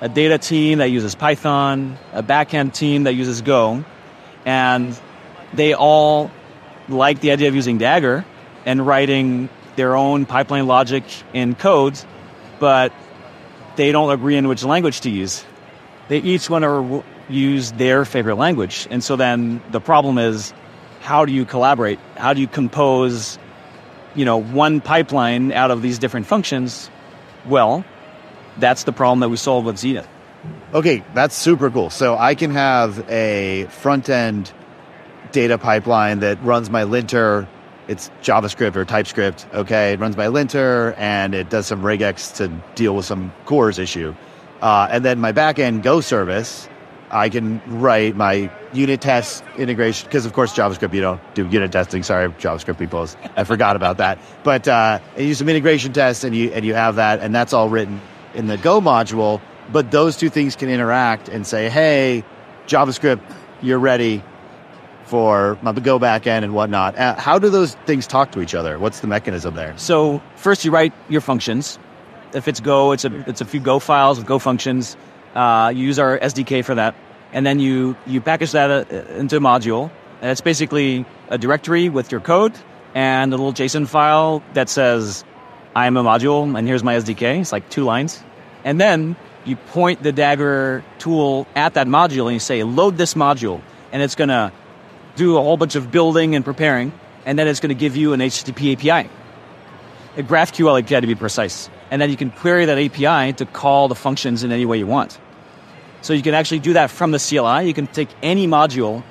[0.00, 3.84] a data team that uses Python, a backend team that uses Go,
[4.44, 4.98] and
[5.52, 6.30] they all
[6.88, 8.24] like the idea of using Dagger
[8.64, 11.98] and writing their own pipeline logic in code,
[12.58, 12.92] but
[13.78, 15.44] they don't agree on which language to use.
[16.08, 18.88] They each want to use their favorite language.
[18.90, 20.52] And so then the problem is
[21.00, 22.00] how do you collaborate?
[22.16, 23.38] How do you compose,
[24.16, 26.90] you know, one pipeline out of these different functions?
[27.46, 27.84] Well,
[28.58, 30.08] that's the problem that we solve with Zenith.
[30.74, 31.88] Okay, that's super cool.
[31.88, 34.52] So I can have a front end
[35.30, 37.46] data pipeline that runs my linter.
[37.88, 39.46] It's JavaScript or TypeScript.
[39.54, 43.78] Okay, it runs my linter and it does some regex to deal with some CORS
[43.78, 44.14] issue.
[44.60, 46.68] Uh, and then my backend Go service,
[47.10, 51.72] I can write my unit test integration because, of course, JavaScript you don't do unit
[51.72, 52.02] testing.
[52.02, 54.18] Sorry, JavaScript people, I forgot about that.
[54.44, 57.54] But uh, you use some integration tests and you and you have that, and that's
[57.54, 58.00] all written
[58.34, 59.40] in the Go module.
[59.72, 62.24] But those two things can interact and say, "Hey,
[62.66, 63.20] JavaScript,
[63.62, 64.22] you're ready
[65.08, 68.78] for the Go backend and whatnot." Uh, how do those things talk to each other?
[68.78, 69.74] What's the mechanism there?
[69.76, 71.78] So first, you write your functions.
[72.34, 74.96] If it's Go, it's a it's a few Go files with Go functions.
[75.34, 76.94] Uh, you use our SDK for that,
[77.32, 79.90] and then you you package that uh, into a module.
[80.20, 82.52] And it's basically a directory with your code
[82.94, 85.24] and a little JSON file that says,
[85.74, 88.22] "I'm a module, and here's my SDK." It's like two lines,
[88.64, 93.14] and then you point the Dagger tool at that module and you say, "Load this
[93.14, 93.60] module,"
[93.92, 94.52] and it's to
[95.18, 96.92] do a whole bunch of building and preparing,
[97.26, 99.10] and then it's going to give you an HTTP API,
[100.16, 103.88] a GraphQL API to be precise and then you can query that API to call
[103.88, 105.18] the functions in any way you want.
[106.02, 107.66] So you can actually do that from the CLI.
[107.66, 109.02] You can take any module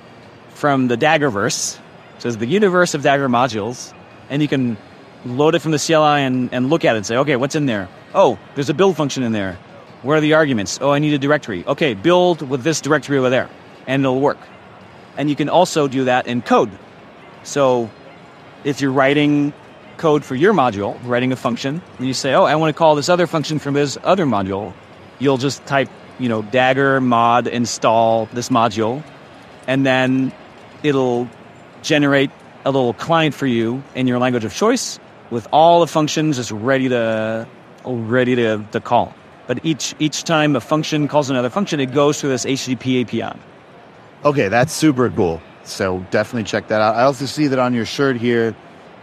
[0.50, 1.80] from the Daggerverse,
[2.20, 3.94] so it's the universe of Dagger modules,
[4.30, 4.78] and you can
[5.26, 7.66] load it from the CLI and, and look at it and say, okay, what's in
[7.66, 7.90] there?
[8.14, 9.58] Oh, there's a build function in there.
[10.04, 10.80] Where are the arguments?
[10.82, 11.66] Oh, I need a directory.
[11.66, 13.50] Okay, build with this directory over there,
[13.86, 14.38] and it'll work.
[15.18, 16.72] And you can also do that in code.
[17.44, 17.90] So
[18.64, 19.54] if you're writing
[19.98, 22.96] code for your module, writing a function, and you say, oh, I want to call
[22.96, 24.74] this other function from this other module,
[25.20, 25.90] you'll just type,
[26.20, 29.04] you know, dagger mod install this module,
[29.66, 30.32] and then
[30.84, 31.28] it'll
[31.82, 32.30] generate
[32.66, 35.00] a little client for you in your language of choice
[35.30, 37.48] with all the functions just ready to
[37.86, 39.14] ready to, to call.
[39.48, 43.40] But each each time a function calls another function, it goes through this HTTP API.
[44.28, 45.42] Okay, that's super cool.
[45.64, 46.96] So definitely check that out.
[46.96, 48.54] I also see that on your shirt here,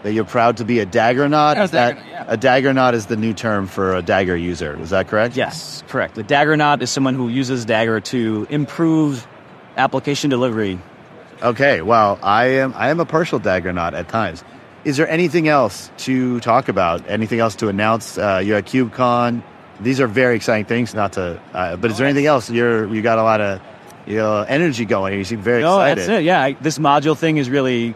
[0.02, 1.62] that you're proud to be a Daggernaut.
[1.64, 2.26] Is that yeah.
[2.28, 4.78] a Daggernaut is the new term for a Dagger user?
[4.82, 5.34] Is that correct?
[5.34, 6.18] Yes, correct.
[6.18, 9.26] A Daggernaut is someone who uses Dagger to improve
[9.78, 10.78] application delivery.
[11.42, 14.44] Okay, well, I am I am a partial Daggernaut at times.
[14.84, 17.08] Is there anything else to talk about?
[17.08, 18.18] Anything else to announce?
[18.18, 19.42] Uh, you're at KubeCon.
[19.80, 20.94] These are very exciting things.
[20.94, 22.50] Not to, uh, but is there anything else?
[22.50, 23.62] You're you got a lot of
[24.06, 25.18] you know, energy going.
[25.18, 25.98] You seem very no, excited.
[25.98, 26.24] that's it.
[26.24, 27.94] Yeah, I, this module thing is really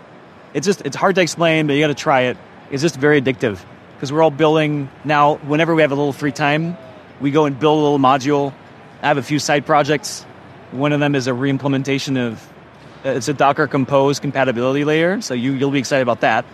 [0.54, 2.36] it's just it's hard to explain, but you got to try it.
[2.70, 3.60] It's just very addictive
[3.94, 5.36] because we're all building now.
[5.36, 6.76] Whenever we have a little free time,
[7.20, 8.52] we go and build a little module.
[9.02, 10.24] I have a few side projects.
[10.70, 12.52] One of them is a reimplementation of
[13.04, 15.20] it's a Docker Compose compatibility layer.
[15.20, 16.44] So you you'll be excited about that.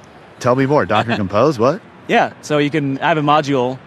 [0.40, 0.86] Tell me more.
[0.86, 1.80] Docker Compose, what?
[2.08, 2.32] Yeah.
[2.42, 3.78] So you can I have a module.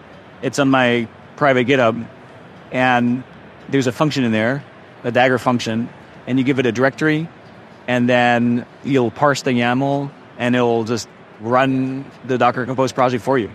[0.42, 2.06] It's on my private GitHub,
[2.72, 3.24] and
[3.68, 4.64] there's a function in there,
[5.04, 5.88] a Dagger function,
[6.26, 7.28] and you give it a directory
[7.88, 11.08] and then you'll parse the YAML and it'll just
[11.40, 13.50] run the Docker Compose project for you.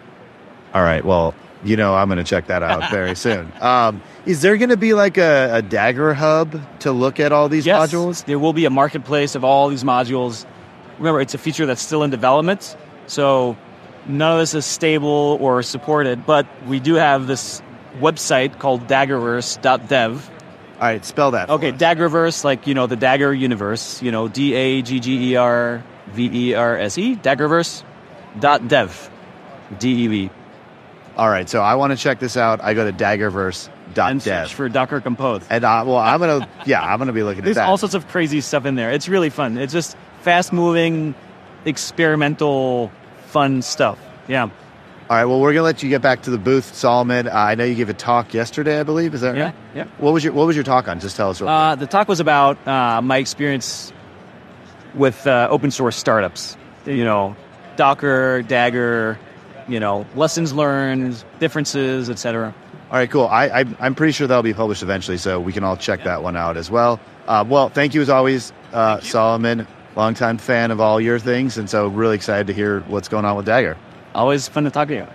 [0.73, 1.05] All right.
[1.05, 3.49] Well, you know, I'm going to check that out very soon.
[3.61, 7.47] Um, is there going to be like a, a, Dagger hub to look at all
[7.47, 8.25] these yes, modules?
[8.25, 10.45] There will be a marketplace of all these modules.
[10.97, 12.75] Remember, it's a feature that's still in development,
[13.07, 13.55] so
[14.07, 16.25] none of this is stable or supported.
[16.25, 17.61] But we do have this
[17.99, 20.32] website called Daggerverse.dev,
[20.75, 21.49] all right, spell that.
[21.49, 24.01] Okay, Daggerverse, like you know the Dagger universe.
[24.01, 27.15] You know, D A G G E R V E R S E.
[27.15, 27.83] Daggerverse.
[28.39, 29.09] Dot dev.
[29.79, 30.29] D E V.
[31.15, 32.61] All right, so I want to check this out.
[32.61, 33.69] I go to Daggerverse.
[33.93, 34.47] Dot and dev.
[34.47, 35.43] search for Docker Compose.
[35.49, 37.65] And uh, well, I'm gonna yeah, I'm gonna be looking There's at that.
[37.65, 38.91] There's all sorts of crazy stuff in there.
[38.91, 39.57] It's really fun.
[39.57, 41.13] It's just fast moving,
[41.65, 42.91] experimental,
[43.27, 43.99] fun stuff.
[44.27, 44.49] Yeah.
[45.13, 45.25] All right.
[45.25, 47.27] Well, we're gonna let you get back to the booth, Solomon.
[47.27, 49.13] Uh, I know you gave a talk yesterday, I believe.
[49.13, 49.55] Is that yeah, right?
[49.75, 49.83] Yeah.
[49.99, 50.99] What was your What was your talk on?
[50.99, 51.39] Just tell us.
[51.39, 53.93] Real uh, the talk was about uh, my experience
[54.95, 56.57] with uh, open source startups.
[56.87, 57.35] You know,
[57.75, 59.19] Docker, Dagger.
[59.67, 62.51] You know, lessons learned, differences, etc.
[62.89, 63.27] All right, cool.
[63.27, 66.05] I, I am pretty sure that'll be published eventually, so we can all check yeah.
[66.05, 66.99] that one out as well.
[67.27, 69.67] Uh, well, thank you as always, uh, Solomon.
[69.95, 73.37] longtime fan of all your things, and so really excited to hear what's going on
[73.37, 73.77] with Dagger.
[74.15, 75.07] Always fun to talk to you.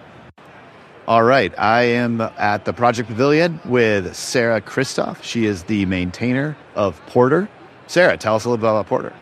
[1.07, 5.22] All right, I am at the Project Pavilion with Sarah Christoff.
[5.22, 7.49] She is the maintainer of Porter.
[7.86, 9.14] Sarah, tell us a little bit about Porter.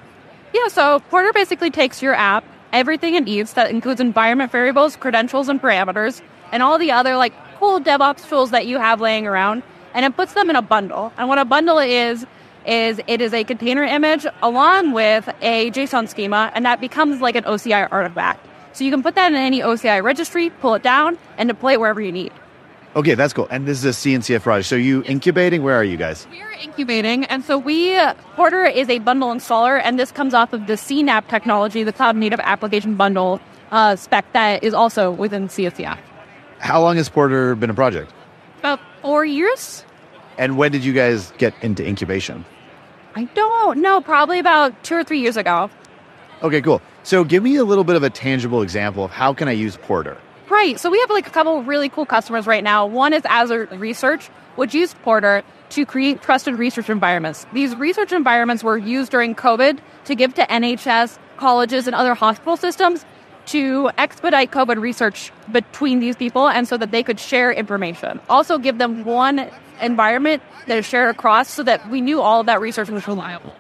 [0.53, 5.49] Yeah, so Porter basically takes your app, everything it needs that includes environment variables, credentials,
[5.49, 9.62] and parameters, and all the other like cool DevOps tools that you have laying around,
[9.95, 11.12] and it puts them in a bundle.
[11.18, 12.27] And what a bundle is,
[12.66, 17.37] is it is a container image along with a JSON schema, and that becomes like
[17.37, 18.45] an OCI artifact.
[18.77, 21.81] So you can put that in any OCI registry, pull it down, and deploy it
[21.81, 22.31] wherever you need.
[22.95, 23.49] Okay, that's cool.
[23.51, 24.68] And this is a CNCF project.
[24.68, 25.62] So you incubating?
[25.62, 26.27] Where are you guys?
[26.31, 27.99] We're incubating, and so we
[28.35, 32.16] Porter is a bundle installer, and this comes off of the CNAB technology, the Cloud
[32.16, 35.99] Native Application Bundle uh, spec that is also within CNCF.
[36.59, 38.12] How long has Porter been a project?
[38.59, 39.87] About four years.
[40.37, 42.45] And when did you guys get into incubation?
[43.14, 45.70] I don't know, probably about two or three years ago.
[46.43, 46.82] Okay, cool.
[47.03, 49.76] So give me a little bit of a tangible example of how can I use
[49.76, 50.18] Porter?
[50.51, 50.78] Right.
[50.78, 52.87] So we have like a couple really cool customers right now.
[52.87, 57.47] One is Azure Research, which used Porter to create trusted research environments.
[57.53, 62.57] These research environments were used during COVID to give to NHS, colleges, and other hospital
[62.57, 63.05] systems
[63.47, 68.20] to expedite COVID research between these people and so that they could share information.
[68.28, 72.47] Also, give them one environment that is shared across so that we knew all of
[72.47, 73.55] that research was reliable.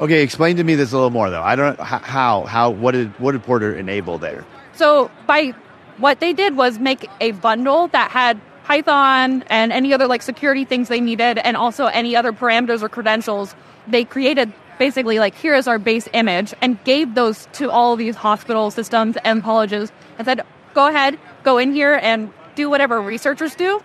[0.00, 1.42] Okay, explain to me this a little more though.
[1.42, 4.44] I don't how how what did what did Porter enable there?
[4.74, 5.54] So by
[5.96, 10.64] what they did was make a bundle that had Python and any other like security
[10.64, 13.56] things they needed and also any other parameters or credentials.
[13.88, 18.14] They created basically like here is our base image and gave those to all these
[18.14, 20.42] hospital systems and colleges and said
[20.74, 23.82] go ahead, go in here and do whatever researchers do.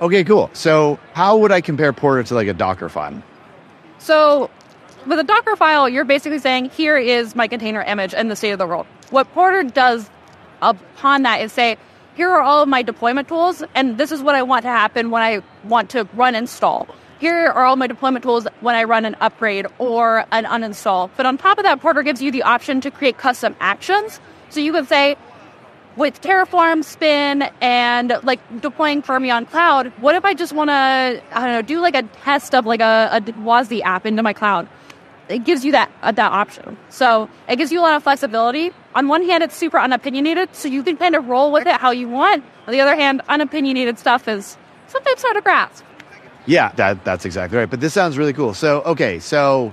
[0.00, 0.48] Okay, cool.
[0.54, 3.22] So how would I compare Porter to like a Docker file?
[3.98, 4.48] So
[5.06, 8.50] with a Docker file, you're basically saying, here is my container image and the state
[8.50, 8.86] of the world.
[9.10, 10.08] What Porter does
[10.62, 11.76] upon that is say,
[12.16, 15.10] here are all of my deployment tools, and this is what I want to happen
[15.10, 16.86] when I want to run install.
[17.18, 21.10] Here are all my deployment tools when I run an upgrade or an uninstall.
[21.16, 24.20] But on top of that, Porter gives you the option to create custom actions.
[24.48, 25.16] So you can say,
[25.96, 31.20] with Terraform, Spin, and like deploying Fermyon Cloud, what if I just want to, I
[31.46, 34.68] don't know, do like a test of like a, a WASD app into my cloud?
[35.30, 36.76] It gives you that uh, that option.
[36.88, 38.72] So it gives you a lot of flexibility.
[38.94, 41.90] On one hand, it's super unopinionated, so you can kind of roll with it how
[41.90, 42.44] you want.
[42.66, 44.56] On the other hand, unopinionated stuff is
[44.88, 45.84] sometimes hard to grasp.
[46.46, 47.70] Yeah, that that's exactly right.
[47.70, 48.54] But this sounds really cool.
[48.54, 49.72] So okay, so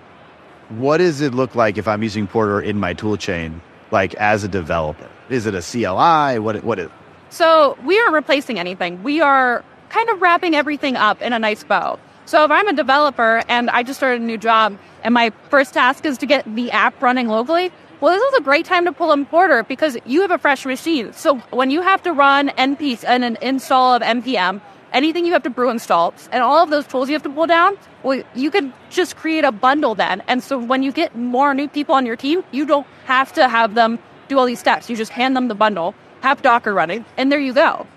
[0.70, 3.60] what does it look like if I'm using Porter in my toolchain,
[3.92, 5.10] like as a developer?
[5.30, 6.40] Is it a CLI?
[6.40, 6.90] What what is?
[7.30, 9.04] So we aren't replacing anything.
[9.04, 12.00] We are kind of wrapping everything up in a nice bow.
[12.28, 15.74] So if I'm a developer and I just started a new job and my first
[15.74, 17.72] task is to get the app running locally,
[18.02, 20.66] well, this is a great time to pull in Porter because you have a fresh
[20.66, 21.14] machine.
[21.14, 24.60] So when you have to run npm and an install of npm,
[24.92, 27.48] anything you have to brew installs, and all of those tools you have to pull
[27.48, 30.22] down, well, you could just create a bundle then.
[30.28, 33.48] And so when you get more new people on your team, you don't have to
[33.48, 34.90] have them do all these steps.
[34.90, 37.88] You just hand them the bundle, have Docker running, and there you go.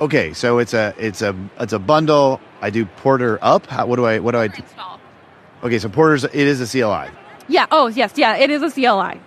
[0.00, 2.40] Okay, so it's a it's a it's a bundle.
[2.60, 3.66] I do Porter up.
[3.66, 4.62] How, what do I what do I do?
[5.62, 7.10] Okay, so Porter's it is a CLI.
[7.48, 7.66] Yeah.
[7.70, 8.12] Oh yes.
[8.16, 8.36] Yeah.
[8.36, 9.20] It is a CLI.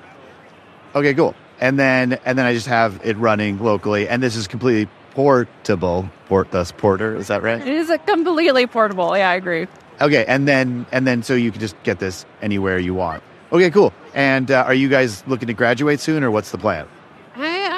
[0.96, 1.14] Okay.
[1.14, 1.36] Cool.
[1.60, 6.10] And then and then I just have it running locally, and this is completely portable.
[6.28, 7.16] Port thus Porter.
[7.16, 7.62] Is that right?
[7.62, 9.16] It is a completely portable.
[9.18, 9.68] Yeah, I agree.
[10.02, 13.24] Okay, and then and then so you can just get this anywhere you want.
[13.52, 13.94] Okay, cool.
[14.16, 16.88] And uh, are you guys looking to graduate soon, or what's the plan?
[17.36, 17.73] I haven't told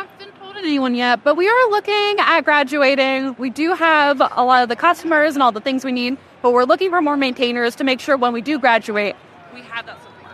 [0.65, 3.35] anyone yet, but we are looking at graduating.
[3.37, 6.51] We do have a lot of the customers and all the things we need, but
[6.51, 9.15] we're looking for more maintainers to make sure when we do graduate,
[9.53, 10.33] we have that support.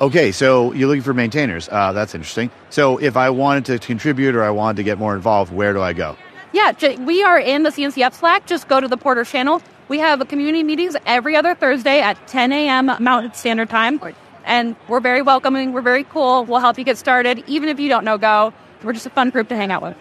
[0.00, 1.68] Okay, so you're looking for maintainers.
[1.70, 2.50] Uh, that's interesting.
[2.70, 5.82] So if I wanted to contribute or I wanted to get more involved, where do
[5.82, 6.16] I go?
[6.52, 8.46] Yeah, we are in the CNCF Slack.
[8.46, 9.60] Just go to the Porter channel.
[9.88, 12.90] We have community meetings every other Thursday at 10 a.m.
[13.00, 14.00] Mountain Standard Time.
[14.44, 15.72] And we're very welcoming.
[15.72, 16.44] We're very cool.
[16.44, 17.42] We'll help you get started.
[17.46, 18.52] Even if you don't know Go,
[18.84, 19.96] we're just a fun group to hang out with.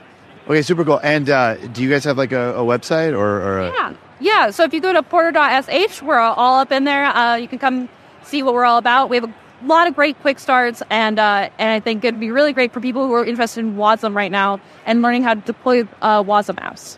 [0.48, 1.00] Okay, super cool.
[1.02, 3.68] And uh, do you guys have like a, a website or, or a...
[3.72, 3.94] Yeah.
[4.20, 7.06] Yeah, so if you go to porter.sh, we're all up in there.
[7.06, 7.90] Uh, you can come
[8.24, 9.10] see what we're all about.
[9.10, 9.34] We have a
[9.66, 12.80] lot of great quick starts, and uh, and I think it'd be really great for
[12.80, 16.56] people who are interested in WASM right now and learning how to deploy uh, WASM
[16.60, 16.98] apps.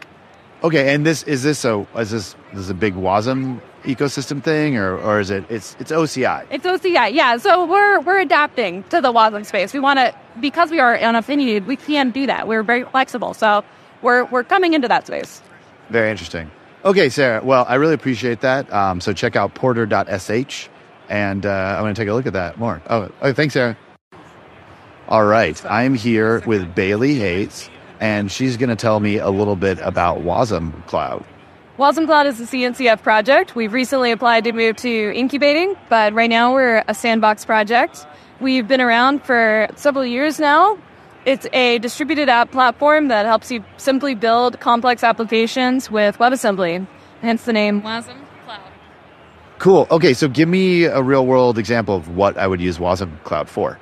[0.64, 4.78] Okay, and this is this a is this this is a big WASM ecosystem thing,
[4.78, 6.46] or, or is it it's it's OCI?
[6.50, 7.38] It's OCI, yeah.
[7.38, 9.74] So we're we're adapting to the WASM space.
[9.74, 12.48] We want to because we are unaffiliated, we can do that.
[12.48, 13.64] We're very flexible, so
[14.02, 15.42] we're we're coming into that space.
[15.90, 16.52] Very interesting.
[16.84, 17.44] Okay, Sarah.
[17.44, 18.72] Well, I really appreciate that.
[18.72, 20.70] Um, so check out porter.sh
[21.10, 22.82] and uh, I'm going to take a look at that more.
[22.90, 23.78] Oh, oh, thanks, Sarah.
[25.08, 27.70] All right, I'm here with Bailey Hayes,
[28.00, 31.24] and she's going to tell me a little bit about wasmCloud.
[31.78, 33.56] wasmCloud is a CNCF project.
[33.56, 38.08] We've recently applied to move to incubating, but right now we're a sandbox project.
[38.40, 40.78] We've been around for several years now.
[41.26, 46.88] It's a distributed app platform that helps you simply build complex applications with WebAssembly,
[47.22, 48.16] hence the name Wasm
[48.46, 48.62] Cloud.
[49.58, 49.88] Cool.
[49.92, 53.80] Okay, so give me a real world example of what I would use wasmCloud for.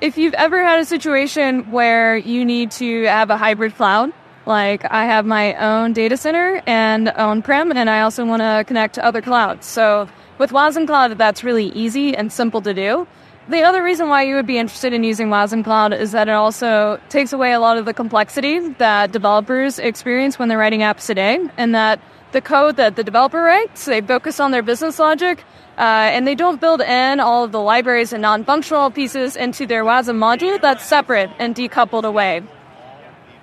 [0.00, 4.12] If you've ever had a situation where you need to have a hybrid cloud,
[4.46, 8.64] like I have my own data center and on prem, and I also want to
[8.66, 9.66] connect to other clouds.
[9.66, 13.06] So with wasmCloud, that's really easy and simple to do.
[13.46, 16.98] The other reason why you would be interested in using wasmCloud is that it also
[17.10, 21.38] takes away a lot of the complexity that developers experience when they're writing apps today,
[21.58, 22.00] and that
[22.32, 25.44] the code that the developer writes, they focus on their business logic,
[25.76, 29.84] uh, and they don't build in all of the libraries and non-functional pieces into their
[29.84, 32.42] WASM module that's separate and decoupled away.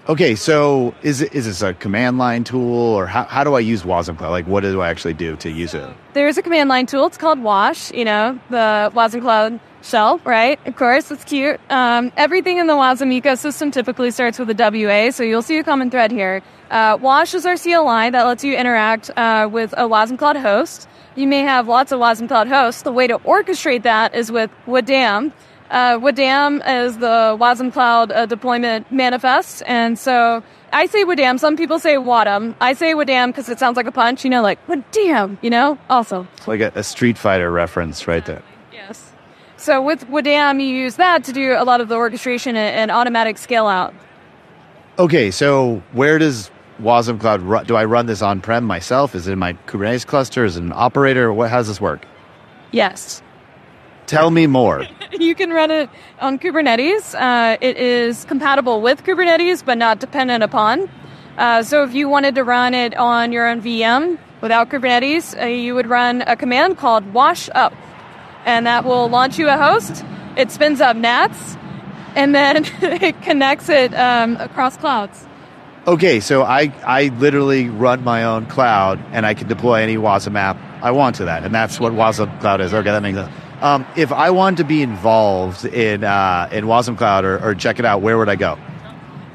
[0.09, 3.83] Okay, so is is this a command line tool, or how, how do I use
[3.83, 4.31] wasmCloud?
[4.31, 5.87] Like, what do I actually do to use it?
[6.13, 7.05] There's a command line tool.
[7.05, 7.91] It's called Wash.
[7.91, 10.59] You know, the wasmCloud shell, right?
[10.65, 11.59] Of course, it's cute.
[11.69, 15.63] Um, everything in the Wasm ecosystem typically starts with a WA, so you'll see a
[15.63, 16.41] common thread here.
[16.71, 20.87] Uh, Wash is our CLI that lets you interact uh, with a wasmCloud host.
[21.15, 22.83] You may have lots of Wasm Cloud hosts.
[22.83, 25.33] The way to orchestrate that is with wadm.
[25.71, 30.43] Uh, wadm is the wasmCloud uh, deployment manifest, and so
[30.73, 31.39] I say wadm.
[31.39, 32.55] Some people say wadm.
[32.59, 34.25] I say wadm because it sounds like a punch.
[34.25, 35.37] You know, like wadm.
[35.41, 36.27] You know, also.
[36.35, 38.43] It's like a, a Street Fighter reference right there.
[38.73, 39.13] Yes.
[39.55, 42.91] So with wadm, you use that to do a lot of the orchestration and, and
[42.91, 43.93] automatic scale out.
[44.99, 46.51] Okay, so where does
[46.81, 47.65] wasmCloud run?
[47.65, 49.15] Do I run this on prem myself?
[49.15, 50.43] Is it in my Kubernetes cluster?
[50.43, 51.31] Is it an operator?
[51.31, 51.49] What?
[51.49, 52.05] How does this work?
[52.71, 53.21] Yes.
[54.11, 54.85] Tell me more.
[55.13, 55.89] you can run it
[56.19, 57.15] on Kubernetes.
[57.15, 60.89] Uh, it is compatible with Kubernetes, but not dependent upon.
[61.37, 65.45] Uh, so if you wanted to run it on your own VM without Kubernetes, uh,
[65.45, 67.73] you would run a command called wash up,
[68.43, 70.03] and that will launch you a host.
[70.35, 71.55] It spins up NATS,
[72.13, 75.25] and then it connects it um, across clouds.
[75.87, 80.35] Okay, so I, I literally run my own cloud and I can deploy any Wasm
[80.35, 81.43] app I want to that.
[81.43, 82.73] And that's what wasmCloud is.
[82.73, 83.31] Okay, that makes sense.
[83.61, 87.85] Um, if I wanted to be involved in, uh, in wasmCloud or, or check it
[87.85, 88.57] out, where would I go?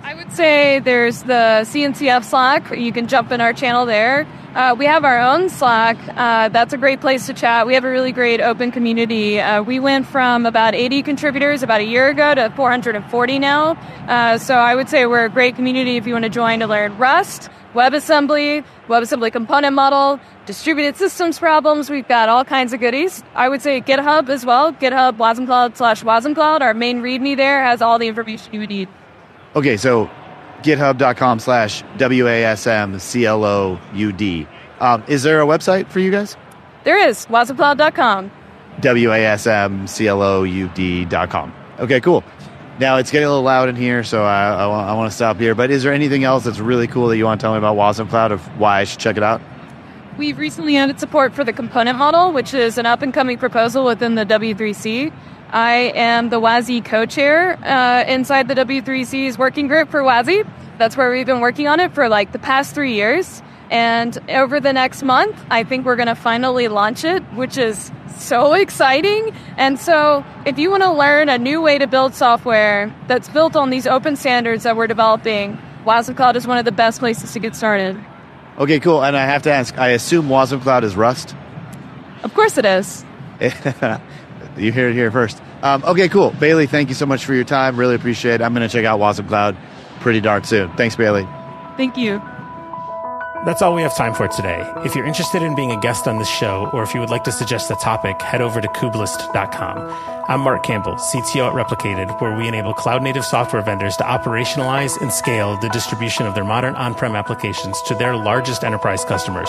[0.03, 2.77] I would say there's the CNCF Slack.
[2.77, 4.27] You can jump in our channel there.
[4.57, 5.99] Uh, we have our own Slack.
[6.17, 7.67] Uh, that's a great place to chat.
[7.67, 9.39] We have a really great open community.
[9.39, 13.73] Uh, we went from about 80 contributors about a year ago to 440 now.
[14.09, 16.67] Uh, so I would say we're a great community if you want to join to
[16.67, 21.91] learn Rust, WebAssembly, WebAssembly component model, distributed systems problems.
[21.91, 23.23] We've got all kinds of goodies.
[23.35, 24.73] I would say GitHub as well.
[24.73, 26.63] GitHub wasmCloud slash wasmCloud.
[26.63, 28.89] Our main README there has all the information you would need.
[29.55, 30.11] Okay, so
[30.63, 32.97] github.com slash W-A-S-M-C-L-O-U-D.
[34.81, 36.37] Um, is there a website for you guys?
[36.85, 38.31] There is, wasmcloud.com.
[38.81, 41.55] W-A-S-M-C-L-O-U-D.com.
[41.79, 42.25] Okay, cool.
[42.79, 45.39] Now it's getting a little loud in here, so I, I, I want to stop
[45.39, 45.55] here.
[45.55, 47.77] But is there anything else that's really cool that you want to tell me about
[47.77, 49.41] wasmCloud of why I should check it out?
[50.19, 53.85] We've recently added support for the component model, which is an up and coming proposal
[53.85, 55.13] within the W3C.
[55.51, 60.49] I am the WASI co-chair uh, inside the W3C's working group for WASI.
[60.79, 63.43] That's where we've been working on it for like the past three years.
[63.71, 67.91] And over the next month, I think we're going to finally launch it, which is
[68.19, 69.35] so exciting.
[69.57, 73.57] And so, if you want to learn a new way to build software that's built
[73.57, 77.41] on these open standards that we're developing, wasmCloud is one of the best places to
[77.41, 77.99] get started.
[78.59, 79.03] Okay, cool.
[79.03, 81.35] And I have to ask, I assume wasmCloud is Rust?
[82.23, 83.05] Of course it is.
[84.57, 85.41] you hear it here first.
[85.63, 86.31] Um, okay, cool.
[86.33, 87.77] Bailey, thank you so much for your time.
[87.77, 88.43] Really appreciate it.
[88.43, 89.57] I'm going to check out wasmCloud
[90.01, 90.71] pretty darn soon.
[90.77, 91.27] Thanks, Bailey.
[91.77, 92.23] Thank you.
[93.45, 94.69] That's all we have time for today.
[94.85, 97.23] If you're interested in being a guest on this show, or if you would like
[97.25, 100.25] to suggest a topic, head over to kubelist.com.
[100.29, 105.01] I'm Marc Campbell, CTO at Replicated, where we enable cloud native software vendors to operationalize
[105.01, 109.49] and scale the distribution of their modern on prem applications to their largest enterprise customers.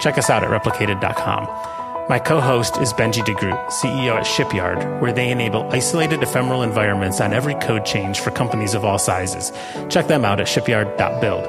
[0.00, 1.75] Check us out at replicated.com.
[2.08, 6.62] My co host is Benjie de Groot, CEO at Shipyard, where they enable isolated ephemeral
[6.62, 9.50] environments on every code change for companies of all sizes.
[9.88, 11.44] Check them out at shipyard.build.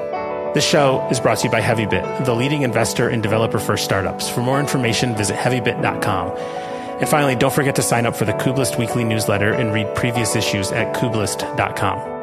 [0.56, 4.28] This show is brought to you by HeavyBit, the leading investor in developer first startups.
[4.28, 6.36] For more information, visit heavybit.com.
[6.36, 10.34] And finally, don't forget to sign up for the Kubelist weekly newsletter and read previous
[10.34, 12.17] issues at kubelist.com.